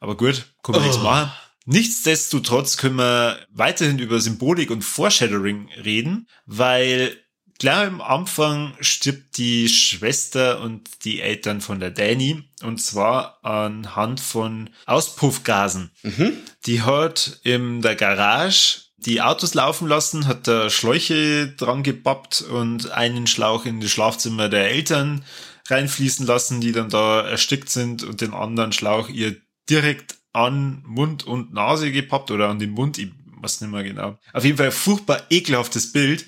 [0.00, 0.86] Aber gut, kann man oh.
[0.86, 1.30] nichts machen.
[1.66, 7.16] Nichtsdestotrotz können wir weiterhin über Symbolik und Foreshadowing reden, weil
[7.58, 14.20] Klar, am Anfang stirbt die Schwester und die Eltern von der Danny und zwar anhand
[14.20, 15.90] von Auspuffgasen.
[16.02, 16.32] Mhm.
[16.66, 22.90] Die hat in der Garage die Autos laufen lassen, hat da Schläuche dran gebappt und
[22.90, 25.24] einen Schlauch in das Schlafzimmer der Eltern
[25.68, 29.36] reinfließen lassen, die dann da erstickt sind und den anderen Schlauch ihr
[29.68, 34.18] direkt an Mund und Nase gepappt oder an den Mund, ich weiß nicht mehr genau.
[34.32, 36.26] Auf jeden Fall furchtbar ekelhaftes Bild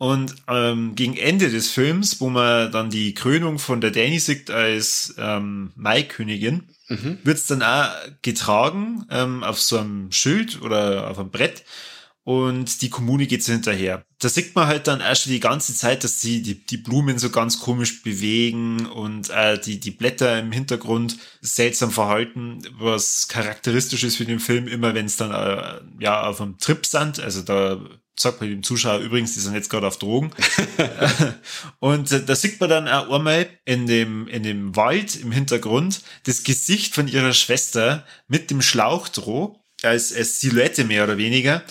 [0.00, 4.50] und ähm, gegen Ende des Films, wo man dann die Krönung von der Danny sieht
[4.50, 7.18] als ähm, Maikönigin, mhm.
[7.22, 7.90] wird's dann auch
[8.22, 11.64] getragen ähm, auf so einem Schild oder auf einem Brett
[12.24, 14.02] und die Kommune geht so hinterher.
[14.20, 17.28] Da sieht man halt dann erst die ganze Zeit, dass sie die, die Blumen so
[17.28, 24.16] ganz komisch bewegen und äh, die, die Blätter im Hintergrund seltsam verhalten, was charakteristisch ist
[24.16, 27.78] für den Film, immer wenn es dann äh, ja auf einem Trip sind, also da
[28.20, 30.30] sagt man dem Zuschauer übrigens, die sind jetzt gerade auf Drogen.
[31.78, 36.02] und äh, da sieht man dann auch einmal in dem, in dem Wald im Hintergrund
[36.24, 41.62] das Gesicht von ihrer Schwester mit dem Schlauchdroh als, als Silhouette mehr oder weniger.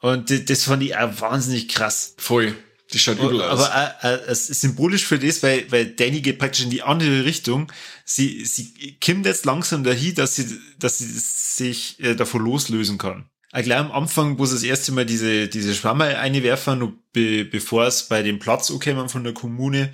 [0.00, 2.14] Und das fand ich auch wahnsinnig krass.
[2.18, 2.56] Voll.
[2.92, 3.60] Die schaut übel aus.
[3.60, 6.82] Aber äh, äh, es ist symbolisch für das, weil, weil Danny geht praktisch in die
[6.82, 7.70] andere Richtung.
[8.04, 13.30] Sie, sie kommt jetzt langsam dahin, dass sie, dass sie sich davon loslösen kann
[13.60, 18.04] gleich am Anfang, wo sie das erste Mal diese, diese Schwammerl einwerfen, be, bevor es
[18.04, 19.92] bei dem Platz ankommen von der Kommune,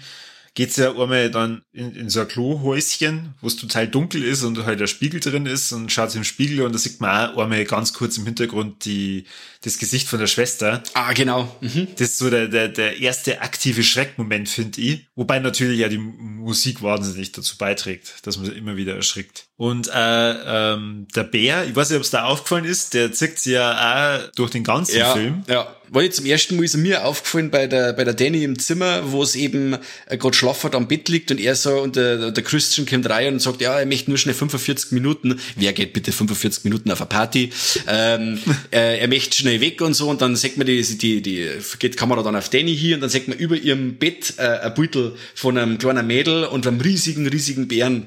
[0.59, 4.65] geht's ja einmal dann in, in so ein Klohäuschen, wo es total dunkel ist und
[4.65, 7.65] halt der Spiegel drin ist und schaut im Spiegel und da sieht man auch einmal
[7.65, 9.25] ganz kurz im Hintergrund die,
[9.63, 10.83] das Gesicht von der Schwester.
[10.95, 11.57] Ah, genau.
[11.61, 11.89] Mhm.
[11.97, 15.07] Das ist so der, der, der erste aktive Schreckmoment, finde ich.
[15.15, 19.48] Wobei natürlich ja die Musik wahnsinnig dazu beiträgt, dass man immer wieder erschrickt.
[19.59, 23.41] Und äh, ähm, der Bär, ich weiß nicht, ob es da aufgefallen ist, der zirkt
[23.41, 25.43] sich ja auch durch den ganzen ja, Film.
[25.49, 28.45] Ja, war jetzt zum ersten Mal ist er mir aufgefallen bei der, bei der Danny
[28.45, 31.97] im Zimmer, wo es eben äh, gerade schlaffert am Bett liegt und er so, und
[31.97, 35.41] der, der Christian kommt rein und sagt, ja, er möchte nur schnell 45 Minuten.
[35.57, 37.51] Wer geht bitte 45 Minuten auf eine Party?
[37.89, 38.39] ähm,
[38.71, 41.49] äh, er möchte schnell weg und so und dann sagt man die, die, die,
[41.81, 44.75] geht Kamera dann auf Danny hier und dann sagt man über ihrem Bett äh, ein
[44.75, 48.07] Beutel von einem kleinen Mädel und einem riesigen, riesigen Bären.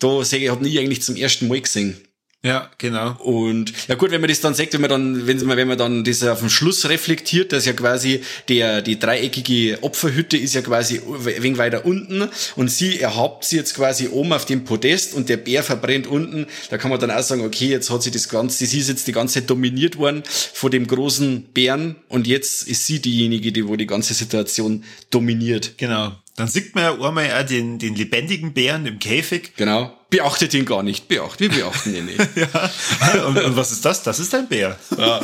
[0.00, 1.96] Da sage ich, ich habe nie eigentlich zum ersten Mal gesehen.
[2.42, 3.16] Ja, genau.
[3.18, 5.76] Und ja gut, wenn man das dann sagt, wenn man dann, wenn man, wenn man
[5.76, 10.62] dann das auf den Schluss reflektiert, dass ja quasi der, die dreieckige Opferhütte ist ja
[10.62, 15.28] quasi wenig weiter unten und sie erhabt sie jetzt quasi oben auf dem Podest und
[15.28, 18.30] der Bär verbrennt unten, da kann man dann auch sagen, okay, jetzt hat sie das
[18.30, 22.66] Ganze, sie ist jetzt die ganze Zeit dominiert worden von dem großen Bären und jetzt
[22.66, 25.74] ist sie diejenige, die wo die ganze Situation dominiert.
[25.76, 26.12] Genau.
[26.36, 29.52] Dann sieht man ja einmal auch den, den lebendigen Bären im Käfig.
[29.56, 29.94] Genau.
[30.10, 31.08] Beachtet ihn gar nicht.
[31.08, 32.18] Beacht, wir beachten ihn nicht.
[32.36, 33.26] ja.
[33.26, 34.02] Und, und, was ist das?
[34.02, 34.76] Das ist ein Bär.
[34.98, 35.20] Ja.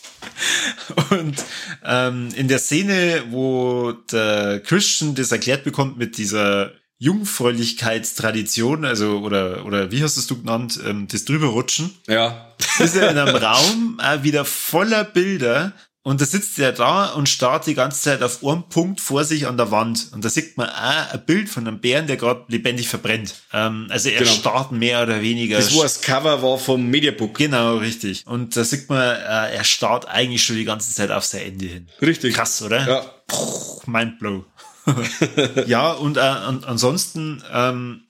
[1.10, 1.36] und
[1.84, 9.64] ähm, in der Szene, wo der Christian das erklärt bekommt mit dieser Jungfräulichkeitstradition, also oder
[9.64, 11.94] oder wie hast es du genannt, ähm, das drüberrutschen.
[12.08, 12.54] Ja.
[12.78, 15.72] Ist er in einem Raum äh, wieder voller Bilder
[16.06, 19.46] und da sitzt er da und starrt die ganze Zeit auf einen Punkt vor sich
[19.46, 20.08] an der Wand.
[20.12, 23.34] Und da sieht man auch ein Bild von einem Bären, der gerade lebendig verbrennt.
[23.54, 24.30] Ähm, also er genau.
[24.30, 25.56] starrt mehr oder weniger.
[25.56, 27.38] Das, wo das Cover war vom Mediabook.
[27.38, 28.26] Genau, richtig.
[28.26, 31.64] Und da sieht man, äh, er starrt eigentlich schon die ganze Zeit auf sein Ende
[31.64, 31.88] hin.
[32.02, 32.34] Richtig.
[32.34, 32.86] Krass, oder?
[32.86, 33.00] Ja.
[33.26, 34.44] Puh, Mindblow.
[35.66, 38.02] ja, und äh, an, ansonsten, ähm,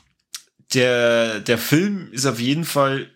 [0.75, 3.09] der, der Film ist auf jeden Fall,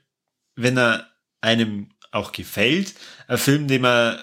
[0.54, 1.08] wenn er
[1.40, 2.94] einem auch gefällt.
[3.28, 4.16] Ein Film, den man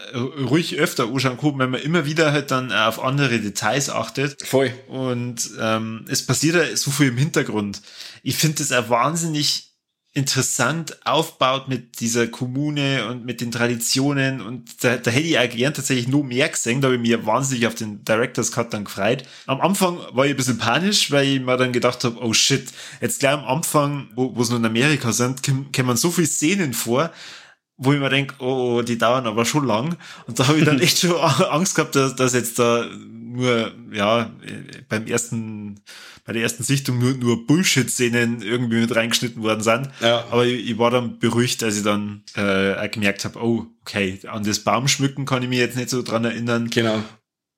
[0.49, 4.45] ruhig öfter anschauen kann, wenn man immer wieder halt dann auf andere Details achtet.
[4.45, 4.73] Voll.
[4.87, 7.81] Und ähm, es passiert ja so viel im Hintergrund.
[8.23, 9.75] Ich finde das auch wahnsinnig
[10.15, 15.49] interessant aufbaut mit dieser Kommune und mit den Traditionen und da, da hätte ich auch
[15.49, 18.85] gern tatsächlich nur mehr gesehen, da habe ich mir wahnsinnig auf den Director's Cut dann
[18.85, 19.25] gefreut.
[19.45, 22.71] Am Anfang war ich ein bisschen panisch, weil ich mir dann gedacht habe, oh shit,
[23.01, 25.41] jetzt gleich am Anfang, wo, wo es noch in Amerika sind,
[25.75, 27.11] kommen so viele Szenen vor,
[27.77, 29.97] wo ich mir denke, oh, die dauern aber schon lang.
[30.27, 32.85] Und da habe ich dann echt schon Angst gehabt, dass, dass jetzt da
[33.35, 34.31] nur, ja,
[34.87, 35.81] beim ersten,
[36.25, 39.89] bei der ersten Sichtung nur, nur Bullshit-Szenen irgendwie mit reingeschnitten worden sind.
[39.99, 40.25] Ja.
[40.31, 44.43] Aber ich, ich war dann beruhigt, als ich dann äh, gemerkt habe, oh, okay, an
[44.43, 46.69] das Baumschmücken kann ich mich jetzt nicht so dran erinnern.
[46.69, 47.03] Genau.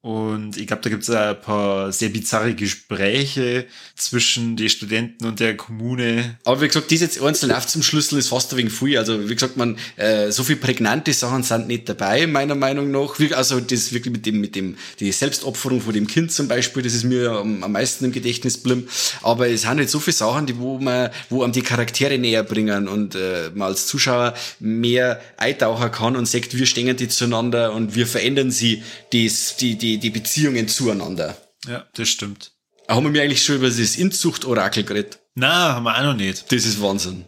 [0.02, 5.40] Und ich glaube, da gibt es ein paar sehr bizarre Gespräche zwischen den Studenten und
[5.40, 6.38] der Kommune.
[6.46, 8.98] Aber wie gesagt, diese einzelne auf zum Schlüssel ist fast ein wenig viel.
[9.00, 13.20] Also wie gesagt, man äh, so viel prägnante Sachen sind nicht dabei, meiner Meinung nach.
[13.36, 16.94] Also das wirklich mit dem, mit dem, die Selbstopferung von dem Kind zum Beispiel, das
[16.94, 18.88] ist mir am, am meisten im Gedächtnis geblieben.
[19.24, 22.44] Aber es sind nicht so viele Sachen, die wo man, wo einem die Charaktere näher
[22.44, 27.74] bringen und äh, man als Zuschauer mehr eintauchen kann und sagt, wir stehen die zueinander
[27.74, 31.38] und wir verändern sie, dies, die, die die, Beziehungen zueinander.
[31.66, 32.52] Ja, das stimmt.
[32.90, 35.20] Haben wir eigentlich schon über das Inzucht-Orakel geredet?
[35.36, 36.52] Na, haben wir auch noch nicht.
[36.52, 37.24] Das ist Wahnsinn.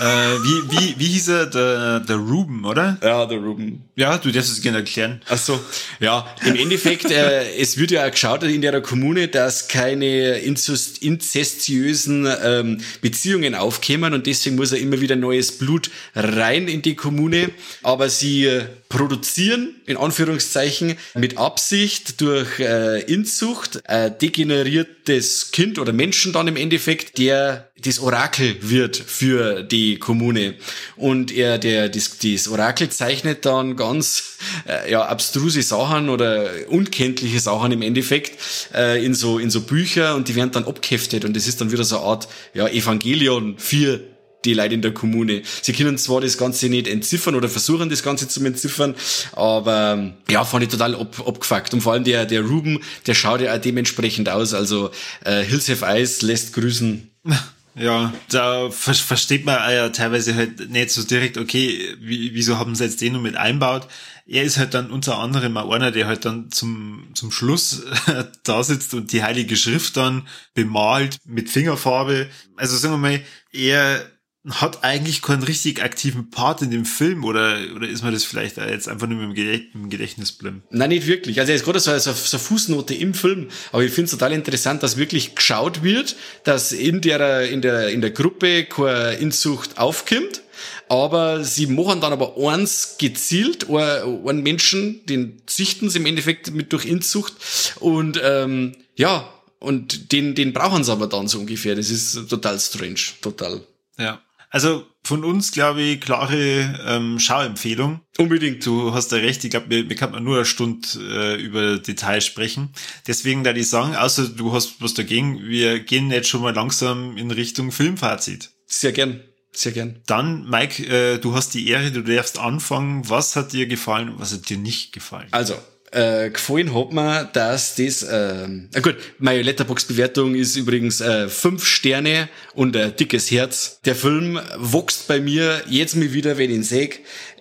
[0.00, 1.46] äh, wie, wie, wie hieß er?
[1.46, 2.98] Der, der Ruben, oder?
[3.02, 3.88] Ja, der Ruben.
[3.96, 5.22] Ja, du darfst es gerne erklären.
[5.28, 5.58] Ach so.
[6.00, 12.28] Ja, im Endeffekt, äh, es wird ja auch geschaut in der Kommune, dass keine inzestiösen
[12.44, 17.50] ähm, Beziehungen aufkämen und deswegen muss er immer wieder neues Blut rein in die Kommune.
[17.82, 25.92] Aber sie äh, produzieren, in Anführungszeichen, mit Absicht durch äh, Inzucht äh, degeneriertes Kind oder
[25.92, 30.54] Menschen dann im Endeffekt, der das Orakel wird für die Kommune.
[30.96, 37.40] Und er, der, das, das Orakel zeichnet dann ganz äh, ja, abstruse Sachen oder unkenntliche
[37.40, 38.38] Sachen im Endeffekt
[38.74, 41.70] äh, in, so, in so Bücher und die werden dann abgeheftet und das ist dann
[41.70, 44.00] wieder so eine Art ja, Evangelion für
[44.44, 45.42] die Leute in der Kommune.
[45.62, 48.94] Sie können zwar das Ganze nicht entziffern oder versuchen das Ganze zu entziffern,
[49.32, 51.74] aber ja, fand ich total ab, abgefuckt.
[51.74, 54.54] Und vor allem der, der Ruben, der schaut ja auch dementsprechend aus.
[54.54, 54.90] Also
[55.24, 57.10] äh, Hills Have Eyes lässt grüßen.
[57.80, 62.74] Ja, da ver versteht man ja teilweise halt nicht so direkt, okay, wie, wieso haben
[62.74, 63.86] sie jetzt den nur mit einbaut?
[64.26, 67.84] Er ist halt dann unter anderem mal einer, der halt dann zum, zum Schluss
[68.42, 72.28] da sitzt und die Heilige Schrift dann bemalt mit Fingerfarbe.
[72.56, 73.20] Also sagen wir mal,
[73.52, 74.04] er
[74.50, 78.56] hat eigentlich keinen richtig aktiven Part in dem Film oder, oder ist man das vielleicht
[78.56, 80.62] jetzt einfach nur mit dem Gedächtnis blind?
[80.70, 81.40] Nein, nicht wirklich.
[81.40, 84.32] Also ist gerade so, so, so eine Fußnote im Film, aber ich finde es total
[84.32, 89.78] interessant, dass wirklich geschaut wird, dass in der, in der, in der Gruppe keine Inzucht
[89.78, 90.42] aufkommt.
[90.88, 96.72] Aber sie machen dann aber eins gezielt, einen Menschen, den züchten sie im Endeffekt mit
[96.72, 97.34] durch Inzucht
[97.78, 101.74] und ähm, ja, und den, den brauchen sie aber dann so ungefähr.
[101.74, 103.60] Das ist total strange, total.
[103.98, 104.22] Ja.
[104.50, 108.00] Also von uns, glaube ich, klare ähm, Schauempfehlung.
[108.18, 108.64] Unbedingt.
[108.64, 111.78] Du hast ja recht, ich glaube, wir, wir kann man nur eine Stunde äh, über
[111.78, 112.70] Details sprechen.
[113.06, 117.16] Deswegen da ich sagen, außer du hast was dagegen, wir gehen jetzt schon mal langsam
[117.16, 118.50] in Richtung Filmfazit.
[118.66, 119.20] Sehr gern.
[119.52, 120.02] Sehr gern.
[120.06, 123.08] Dann, Mike, äh, du hast die Ehre, du darfst anfangen.
[123.08, 125.28] Was hat dir gefallen und was hat dir nicht gefallen?
[125.30, 125.54] Also,
[125.92, 131.64] äh, gefallen hat mir, dass das, äh, äh gut, meine Letterbox-Bewertung ist übrigens äh, fünf
[131.64, 133.80] Sterne und ein dickes Herz.
[133.84, 136.90] Der Film wächst bei mir jetzt mal wieder, wenn ich ihn sehe.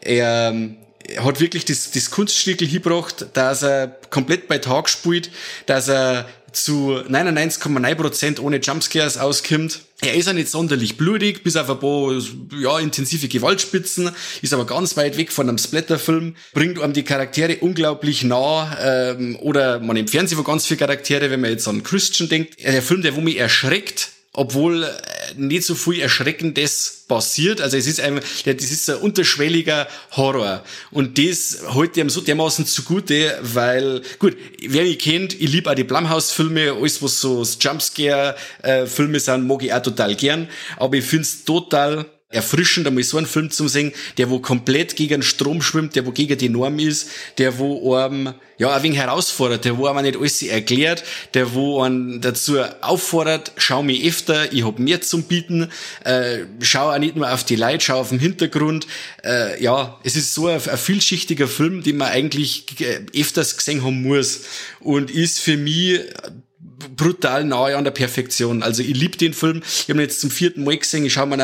[0.01, 0.55] Er,
[1.07, 5.29] er hat wirklich das, das Kunststückel hingebracht, dass er komplett bei Tag spielt,
[5.65, 9.81] dass er zu 99,9% ohne Jumpscares auskommt.
[10.01, 12.13] Er ist ja nicht sonderlich blutig, bis auf ein paar
[12.59, 14.11] ja, intensive Gewaltspitzen,
[14.43, 19.35] ist aber ganz weit weg von einem Splatterfilm, bringt einem die Charaktere unglaublich nah, ähm,
[19.37, 22.63] oder man im Fernsehen von ganz viele Charaktere, wenn man jetzt an Christian denkt.
[22.63, 24.89] Der Film, der wo mich erschreckt, obwohl äh,
[25.35, 27.59] nicht so viel Erschreckendes passiert.
[27.59, 30.63] Also es ist einfach, das ist ein unterschwelliger Horror.
[30.91, 35.75] Und das hält ihm so dermaßen zugute, weil, gut, wer mich kennt, ich liebe auch
[35.75, 40.47] die Blumhouse-Filme, alles was so Jumpscare-Filme sind, mag ich auch total gern.
[40.77, 45.21] Aber ich find's total erfrischend, einmal so einen Film zu sehen, der wo komplett gegen
[45.21, 48.99] den Strom schwimmt, der wo gegen die Norm ist, der wo einem, ja, ein wenig
[48.99, 54.51] herausfordert, der wo einem nicht alles erklärt, der wo einen dazu auffordert, schau mich öfter,
[54.51, 55.69] ich hab mehr zum Bieten,
[56.03, 58.87] äh, schau auch nicht nur auf die Leute, schau auf den Hintergrund,
[59.23, 63.85] äh, ja, es ist so ein, ein vielschichtiger Film, den man eigentlich äh, öfters gesehen
[63.85, 64.41] haben muss
[64.81, 66.01] und ist für mich
[66.97, 68.63] brutal nahe an der Perfektion.
[68.63, 69.61] Also ich liebe den Film.
[69.63, 71.05] Ich habe ihn jetzt zum vierten Mal gesehen.
[71.05, 71.37] Ich schaue mir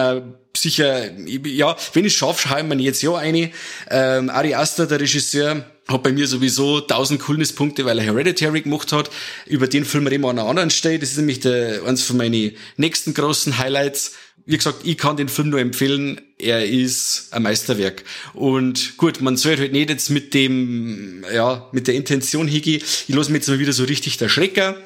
[0.55, 1.11] sicher,
[1.45, 3.51] ja, wenn ich schaffe, schaue ich mir jetzt ja eine.
[3.89, 8.91] Ähm, Ari Aster, der Regisseur, hat bei mir sowieso tausend Coolness-Punkte, weil er Hereditary gemacht
[8.91, 9.09] hat.
[9.47, 10.99] Über den Film reden wir an einer anderen Stelle.
[10.99, 14.13] Das ist nämlich der, eins von meinen nächsten großen Highlights.
[14.45, 16.21] Wie gesagt, ich kann den Film nur empfehlen.
[16.37, 18.03] Er ist ein Meisterwerk.
[18.33, 22.81] Und gut, man soll halt nicht jetzt mit dem, ja, mit der Intention hingehen.
[23.07, 24.77] Ich lasse mir jetzt mal wieder so richtig der Schrecker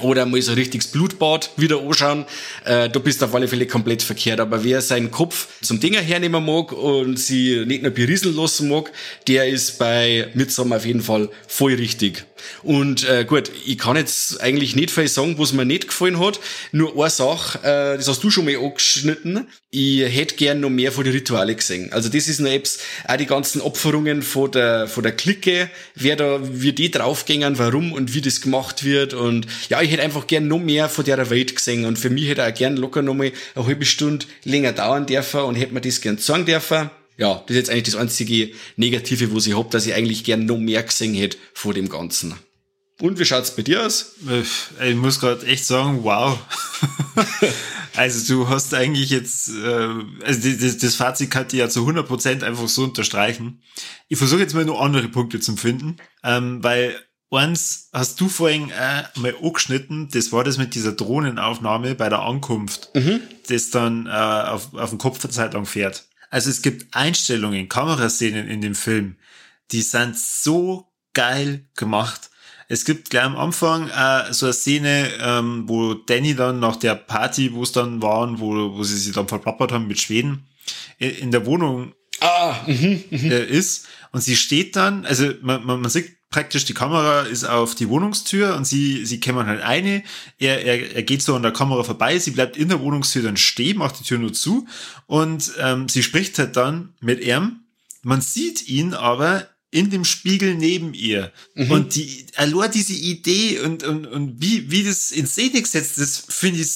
[0.00, 2.24] oder mal so richtiges Blutbad wieder anschauen,
[2.64, 4.40] äh, du bist auf alle Fälle komplett verkehrt.
[4.40, 8.92] Aber wer seinen Kopf zum Dinger hernehmen mag und sie nicht nur berieseln lassen mag,
[9.28, 12.24] der ist bei Midsommar auf jeden Fall voll richtig.
[12.62, 16.40] Und äh, gut, ich kann jetzt eigentlich nicht viel sagen, was mir nicht gefallen hat.
[16.72, 19.46] Nur eine Sache, äh, das hast du schon mal angeschnitten.
[19.70, 21.92] Ich hätte gern noch mehr von den Rituale gesehen.
[21.92, 22.78] Also das ist noch Apps,
[23.08, 27.92] auch die ganzen Opferungen von der, von der Clique, wer da, wie die draufgängen, warum
[27.92, 29.14] und wie das gemacht wird.
[29.14, 31.84] Und ja, ich hätte einfach gern noch mehr von der Welt gesehen.
[31.84, 35.40] Und für mich hätte auch gern locker noch mal eine halbe Stunde länger dauern dürfen
[35.40, 36.90] und hätte mir das gern sagen dürfen
[37.22, 40.44] ja, das ist jetzt eigentlich das einzige Negative, wo ich hab, dass ich eigentlich gern
[40.44, 42.34] noch mehr gesehen hätte vor dem Ganzen.
[43.00, 44.16] Und wie schaut's bei dir aus?
[44.84, 46.36] Ich muss gerade echt sagen, wow.
[47.96, 49.88] also du hast eigentlich jetzt, äh,
[50.24, 53.62] also das, das Fazit kann ich ja zu 100% einfach so unterstreichen.
[54.08, 56.96] Ich versuche jetzt mal nur andere Punkte zu finden, ähm, weil
[57.30, 62.22] eins hast du vorhin äh, mal angeschnitten, das war das mit dieser Drohnenaufnahme bei der
[62.22, 63.20] Ankunft, mhm.
[63.46, 66.04] das dann äh, auf, auf den Kopf eine Zeit lang fährt.
[66.32, 69.16] Also es gibt Einstellungen, Kameraszenen in dem Film,
[69.70, 72.30] die sind so geil gemacht.
[72.68, 76.94] Es gibt gleich am Anfang äh, so eine Szene, ähm, wo Danny dann nach der
[76.94, 80.48] Party, wo es dann waren, wo, wo sie sich dann verplappert haben mit Schweden,
[80.96, 83.28] in der Wohnung ah, mh, mh.
[83.28, 83.86] Äh, ist.
[84.12, 87.88] Und sie steht dann, also man, man, man sieht praktisch, die Kamera ist auf die
[87.88, 90.02] Wohnungstür und sie, sie kämmern halt eine.
[90.38, 93.36] Er, er, er geht so an der Kamera vorbei, sie bleibt in der Wohnungstür dann
[93.36, 94.66] stehen, macht die Tür nur zu
[95.06, 97.60] und ähm, sie spricht halt dann mit ihm.
[98.02, 101.32] Man sieht ihn aber in dem Spiegel neben ihr.
[101.54, 101.70] Mhm.
[101.70, 106.30] Und die, allein diese Idee und, und, und wie, wie das in Szene gesetzt ist,
[106.30, 106.68] finde ich,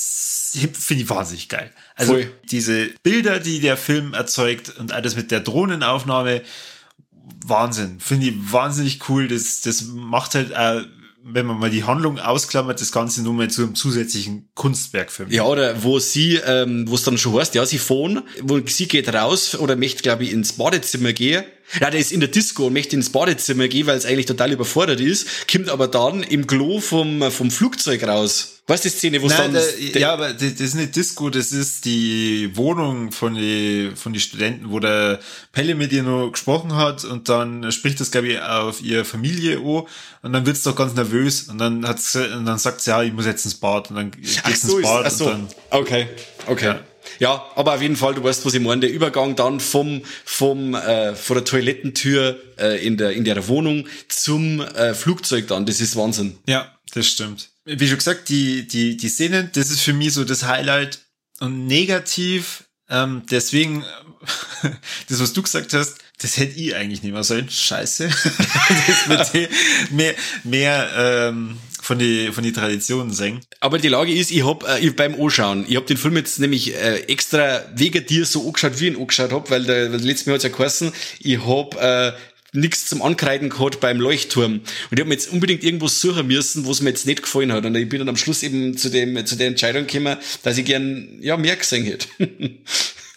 [0.72, 1.70] finde ich wahnsinnig geil.
[1.94, 2.32] Also Voll.
[2.44, 6.42] diese Bilder, die der Film erzeugt und alles mit der Drohnenaufnahme,
[7.44, 7.98] Wahnsinn.
[8.00, 9.28] Finde ich wahnsinnig cool.
[9.28, 10.82] Das, das macht halt, äh,
[11.28, 15.26] wenn man mal die Handlung ausklammert, das Ganze nur mal zu einem zusätzlichen Kunstwerk für
[15.26, 15.34] mich.
[15.34, 18.86] Ja, oder wo sie, ähm, wo es dann schon heißt, ja, sie fahren, wo sie
[18.86, 21.44] geht raus oder möchte, glaube ich, ins Badezimmer gehen.
[21.80, 24.52] Ja, der ist in der Disco und möchte ins Badezimmer gehen, weil es eigentlich total
[24.52, 28.52] überfordert ist, kommt aber dann im Klo vom, vom Flugzeug raus.
[28.68, 29.52] Weißt du die Szene, wo es dann...
[29.52, 29.60] Da,
[29.98, 34.70] ja, aber das ist nicht Disco, das ist die Wohnung von die, von die Studenten,
[34.70, 35.20] wo der
[35.52, 39.58] Pelle mit ihr noch gesprochen hat und dann spricht das, glaube ich, auf ihre Familie
[39.58, 39.84] an
[40.22, 43.12] und dann wird's doch ganz nervös und dann hat's, und dann sagt sie, ja, ich
[43.12, 45.24] muss jetzt ins Bad und dann geht's ach so, ins Bad ist, ach so.
[45.26, 45.48] und dann...
[45.70, 46.08] Okay,
[46.48, 46.66] okay.
[46.66, 46.80] Ja.
[47.18, 50.74] Ja, aber auf jeden Fall, du weißt, was ich meine, der Übergang dann vom, vom,
[50.74, 55.80] äh, von der Toilettentür äh, in, der, in der Wohnung zum äh, Flugzeug dann, das
[55.80, 56.38] ist Wahnsinn.
[56.46, 60.24] Ja, das stimmt wie schon gesagt, die, die, die Szene, das ist für mich so
[60.24, 61.00] das Highlight
[61.40, 62.64] und negativ.
[62.88, 63.84] Ähm, deswegen,
[65.08, 67.50] das, was du gesagt hast, das hätte ich eigentlich nicht mehr sollen.
[67.50, 68.08] Scheiße.
[69.08, 69.50] das mit
[69.90, 73.40] mehr, mehr ähm, von die von die Traditionen singen.
[73.60, 76.40] Aber die Lage ist, ich hab äh, ich beim Anschauen, ich hab den Film jetzt
[76.40, 80.00] nämlich äh, extra wegen dir so angeschaut, wie ich ihn angeschaut hab, weil der, weil
[80.00, 82.12] letztes Mal hat's ja geheißen, ich hab äh,
[82.52, 84.54] nichts zum Ankreiden gehabt beim Leuchtturm.
[84.54, 87.64] Und ich habe mir jetzt unbedingt irgendwas suchen müssen, was mir jetzt nicht gefallen hat.
[87.64, 90.64] Und ich bin dann am Schluss eben zu dem zu der Entscheidung gekommen, dass ich
[90.64, 92.08] gern ja mehr gesehen hätte.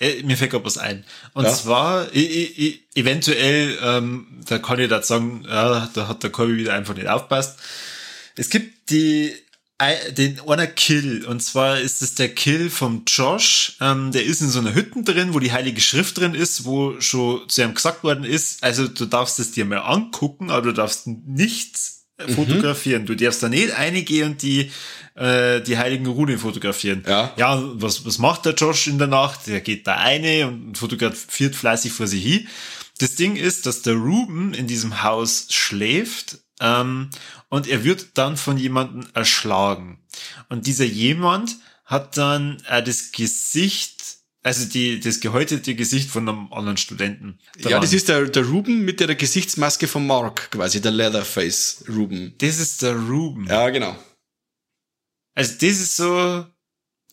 [0.02, 1.04] Äh, mir fällt gerade was ein.
[1.34, 1.54] Und ja.
[1.54, 6.56] zwar, ich, ich, eventuell, ähm, da kann ich da sagen, ja, da hat der Corby
[6.56, 7.60] wieder einfach nicht aufpasst.
[8.40, 9.34] Es gibt die
[10.18, 11.26] den einer Kill.
[11.26, 13.78] Und zwar ist es der Kill vom Josh.
[13.80, 17.00] Ähm, der ist in so einer Hütte drin, wo die Heilige Schrift drin ist, wo
[17.00, 20.74] schon zu ihm gesagt worden ist, also du darfst es dir mal angucken, aber du
[20.74, 22.34] darfst nichts mhm.
[22.34, 23.06] fotografieren.
[23.06, 24.70] Du darfst da nicht reingehen und die,
[25.16, 27.06] äh, die heiligen Rune fotografieren.
[27.08, 27.34] Ja.
[27.38, 29.48] Ja, was, was macht der Josh in der Nacht?
[29.48, 32.48] Der geht da eine und fotografiert fleißig vor sich hin.
[32.98, 37.10] Das Ding ist, dass der Ruben in diesem Haus schläft ähm,
[37.50, 40.00] und er wird dann von jemandem erschlagen.
[40.48, 44.02] Und dieser jemand hat dann äh, das Gesicht,
[44.44, 47.40] also die, das gehäutete Gesicht von einem anderen Studenten.
[47.60, 47.72] Dran.
[47.72, 52.36] Ja, das ist der, der Ruben mit der Gesichtsmaske von Mark, quasi der Leatherface Ruben.
[52.38, 53.48] Das ist der Ruben.
[53.48, 53.98] Ja, genau.
[55.34, 56.46] Also das ist so,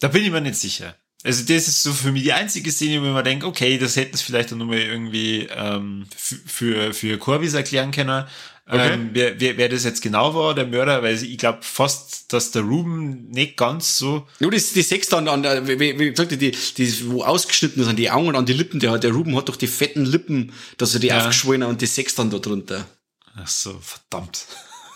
[0.01, 0.97] da bin ich mir nicht sicher.
[1.24, 4.14] Also das ist so für mich die einzige Szene, wo man denkt, okay, das hätten
[4.14, 8.26] es vielleicht dann nochmal irgendwie ähm, für, für Corbis erklären können.
[8.68, 8.94] Okay.
[8.94, 12.50] Ähm, wer, wer, wer das jetzt genau war, der Mörder, weil ich glaube fast, dass
[12.50, 14.26] der Ruben nicht ganz so.
[14.40, 17.88] Nur das, die sechs dann an der, wie, wie gesagt, die, die, wo ausgeschnitten ist,
[17.88, 20.52] an die Augen und an die Lippen, der, der Ruben hat doch die fetten Lippen,
[20.78, 21.18] dass er die ja.
[21.18, 22.88] aufgeschwollen und die sechs dann da drunter.
[23.36, 24.46] Ach so, verdammt.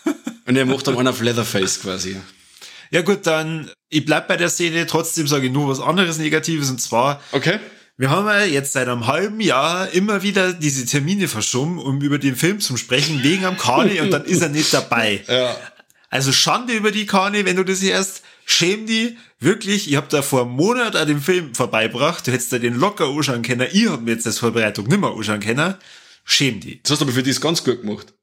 [0.46, 2.16] und er macht dann einen auf Leatherface quasi.
[2.90, 6.70] Ja gut, dann, ich bleib bei der Szene, trotzdem sage ich nur was anderes Negatives
[6.70, 7.22] und zwar.
[7.30, 7.60] Okay.
[8.00, 12.16] Wir haben ja jetzt seit einem halben Jahr immer wieder diese Termine verschoben, um über
[12.16, 15.22] den Film zu sprechen, wegen am Kani und dann ist er nicht dabei.
[15.28, 15.54] Ja.
[16.08, 20.22] Also Schande über die Kani, wenn du das erst schäm die, wirklich, ich hab da
[20.22, 23.86] vor einem Monat an dem Film vorbeibracht, du hättest da den locker anschauen können, ich
[23.86, 25.74] hab mir jetzt das Vorbereitung nimmer anschauen können,
[26.24, 26.82] schäm die.
[26.82, 28.14] Das hast du aber für dich ganz gut gemacht.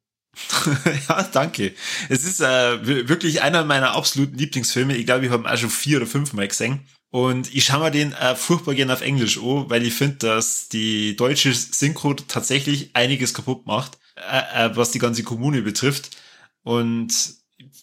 [1.08, 1.74] ja, danke.
[2.10, 4.98] Es ist äh, wirklich einer meiner absoluten Lieblingsfilme.
[4.98, 6.80] Ich glaube, ich habe ihn auch schon vier oder fünf Mal gesehen.
[7.10, 10.68] Und ich schaue mir den äh, furchtbar gerne auf Englisch an, weil ich finde, dass
[10.70, 16.18] die deutsche Synchro tatsächlich einiges kaputt macht, äh, äh, was die ganze Kommune betrifft.
[16.64, 17.14] Und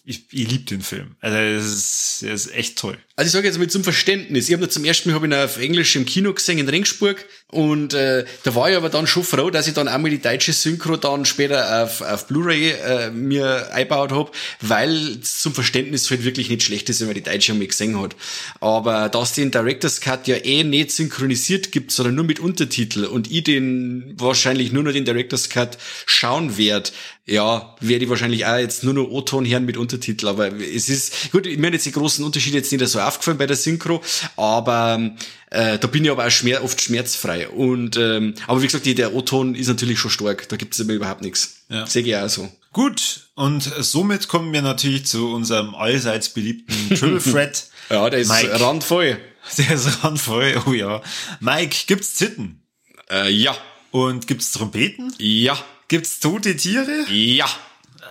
[0.05, 1.15] ich, ich liebe den Film.
[1.19, 2.97] Also es ist, er ist echt toll.
[3.15, 4.47] Also ich sage jetzt mal zum Verständnis.
[4.47, 7.25] Ich habe zum ersten Mal hab ihn auf Englisch im Kino gesehen in Ringsburg
[7.55, 10.51] und äh, da war ich aber dann schon froh, dass ich dann einmal die deutsche
[10.51, 16.49] Synchro dann später auf, auf Blu-ray äh, mir eingebaut hab, weil zum Verständnis halt wirklich
[16.49, 18.17] nicht schlecht ist, wenn man die deutsche einmal gesehen hat.
[18.59, 23.31] Aber dass den Director's Cut ja eh nicht synchronisiert gibt, sondern nur mit Untertitel und
[23.31, 26.91] ich den wahrscheinlich nur noch den Director's Cut schauen werde,
[27.25, 30.27] ja, werde ich wahrscheinlich auch jetzt nur noch O-Ton hören mit Untertitel.
[30.27, 33.55] Aber es ist, gut, mir jetzt die großen Unterschiede jetzt nicht so aufgefallen bei der
[33.55, 34.01] Synchro,
[34.35, 35.15] aber
[35.55, 37.47] äh, da bin ich aber auch schmer oft schmerzfrei.
[37.47, 40.49] Und ähm, aber wie gesagt, der O-Ton ist natürlich schon stark.
[40.49, 41.61] Da gibt es überhaupt nichts.
[41.69, 41.85] Ja.
[41.87, 42.51] Sehe ich auch so.
[42.73, 47.67] Gut, und somit kommen wir natürlich zu unserem allseits beliebten Triple Threat.
[47.89, 48.59] ja, der ist Mike.
[48.59, 49.17] randvoll.
[49.57, 51.01] Der ist randvoll, oh ja.
[51.39, 52.61] Mike, gibt's Zitten?
[53.09, 53.55] Äh, ja.
[53.91, 55.13] Und gibt's Trompeten?
[55.19, 55.57] Ja.
[55.87, 57.05] Gibt's tote Tiere?
[57.09, 57.47] Ja.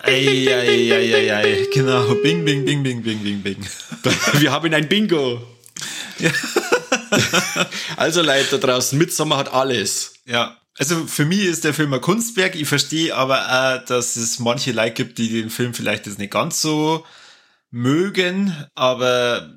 [0.03, 2.15] Eieieiei, genau.
[2.15, 3.57] Bing, bing, bing, bing, bing, bing, bing.
[4.39, 5.41] Wir haben ein Bingo.
[6.19, 6.31] Ja.
[7.97, 10.13] also Leute da draußen, Midsommer hat alles.
[10.25, 10.57] Ja.
[10.77, 12.55] Also für mich ist der Film ein Kunstwerk.
[12.55, 16.33] Ich verstehe aber auch, dass es manche Leute gibt, die den Film vielleicht jetzt nicht
[16.33, 17.05] ganz so
[17.71, 18.53] mögen.
[18.75, 19.53] Aber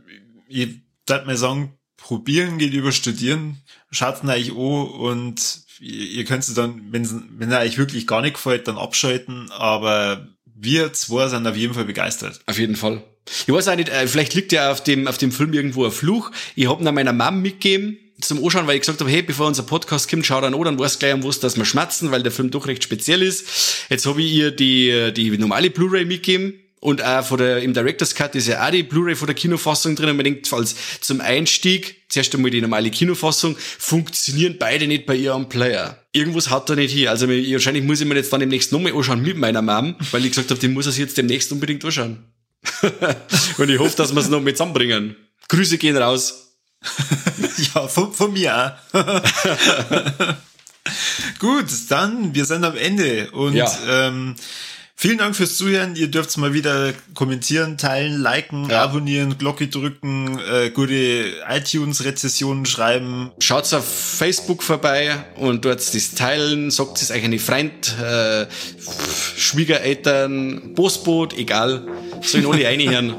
[0.48, 3.58] ich würde mal sagen, probieren geht über studieren.
[3.90, 8.22] Schaut ihn euch an und ihr könnt es dann, wenn, wenn er euch wirklich gar
[8.22, 9.50] nicht gefällt, dann abschalten.
[9.50, 12.40] Aber wir zwei sind auf jeden Fall begeistert.
[12.46, 13.02] Auf jeden Fall.
[13.46, 15.90] Ich weiß auch nicht, äh, vielleicht liegt ja auf dem, auf dem Film irgendwo ein
[15.90, 16.30] Fluch.
[16.54, 19.62] Ich hab ihn meiner Mom mitgegeben zum Anschauen, weil ich gesagt habe, hey, bevor unser
[19.62, 22.50] Podcast kommt, schau dann an, dann weißt gleich am dass wir schmatzen, weil der Film
[22.50, 23.86] doch recht speziell ist.
[23.90, 28.14] Jetzt habe ich ihr die, die normale Blu-ray mitgegeben und auch von der, im Director's
[28.14, 30.10] Cut ist ja auch die Blu-ray von der Kinofassung drin.
[30.10, 35.16] Und man denkt, als zum Einstieg, zuerst einmal die normale Kinofassung, funktionieren beide nicht bei
[35.16, 36.04] ihr am Player.
[36.12, 37.10] Irgendwas hat er nicht hier.
[37.10, 40.30] Also wahrscheinlich muss ich mir jetzt dann demnächst nochmal anschauen mit meiner Mom, weil ich
[40.30, 42.24] gesagt habe, die muss er sich jetzt demnächst unbedingt anschauen.
[43.58, 45.16] und ich hoffe, dass wir es noch mit zusammenbringen.
[45.48, 46.54] Grüße gehen raus.
[47.74, 49.02] ja, von, von mir auch.
[51.38, 53.70] Gut, dann, wir sind am Ende und ja.
[53.88, 54.34] ähm,
[55.00, 55.94] Vielen Dank fürs Zuhören.
[55.94, 58.82] Ihr dürft mal wieder kommentieren, teilen, liken, ja.
[58.82, 63.30] abonnieren, Glocke drücken, äh, gute iTunes-Rezessionen schreiben.
[63.38, 68.46] Schaut auf Facebook vorbei und dort das teilen, sagt es euch eine Freund, äh,
[69.36, 71.86] Schwiegereltern, Postboot, egal.
[72.22, 73.14] Sollen alle reinhören.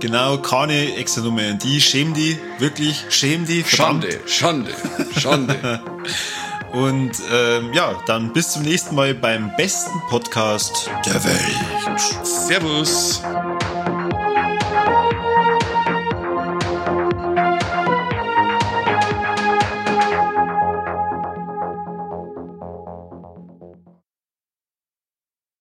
[0.00, 1.80] Genau, keine extra Nummer an die.
[1.80, 3.62] Schäm die, wirklich, schäm die.
[3.62, 4.04] Verdammt.
[4.26, 4.74] Schande, Schande,
[5.18, 5.82] Schande.
[6.72, 12.00] Und ähm, ja, dann bis zum nächsten Mal beim besten Podcast der Welt.
[12.24, 13.22] Servus.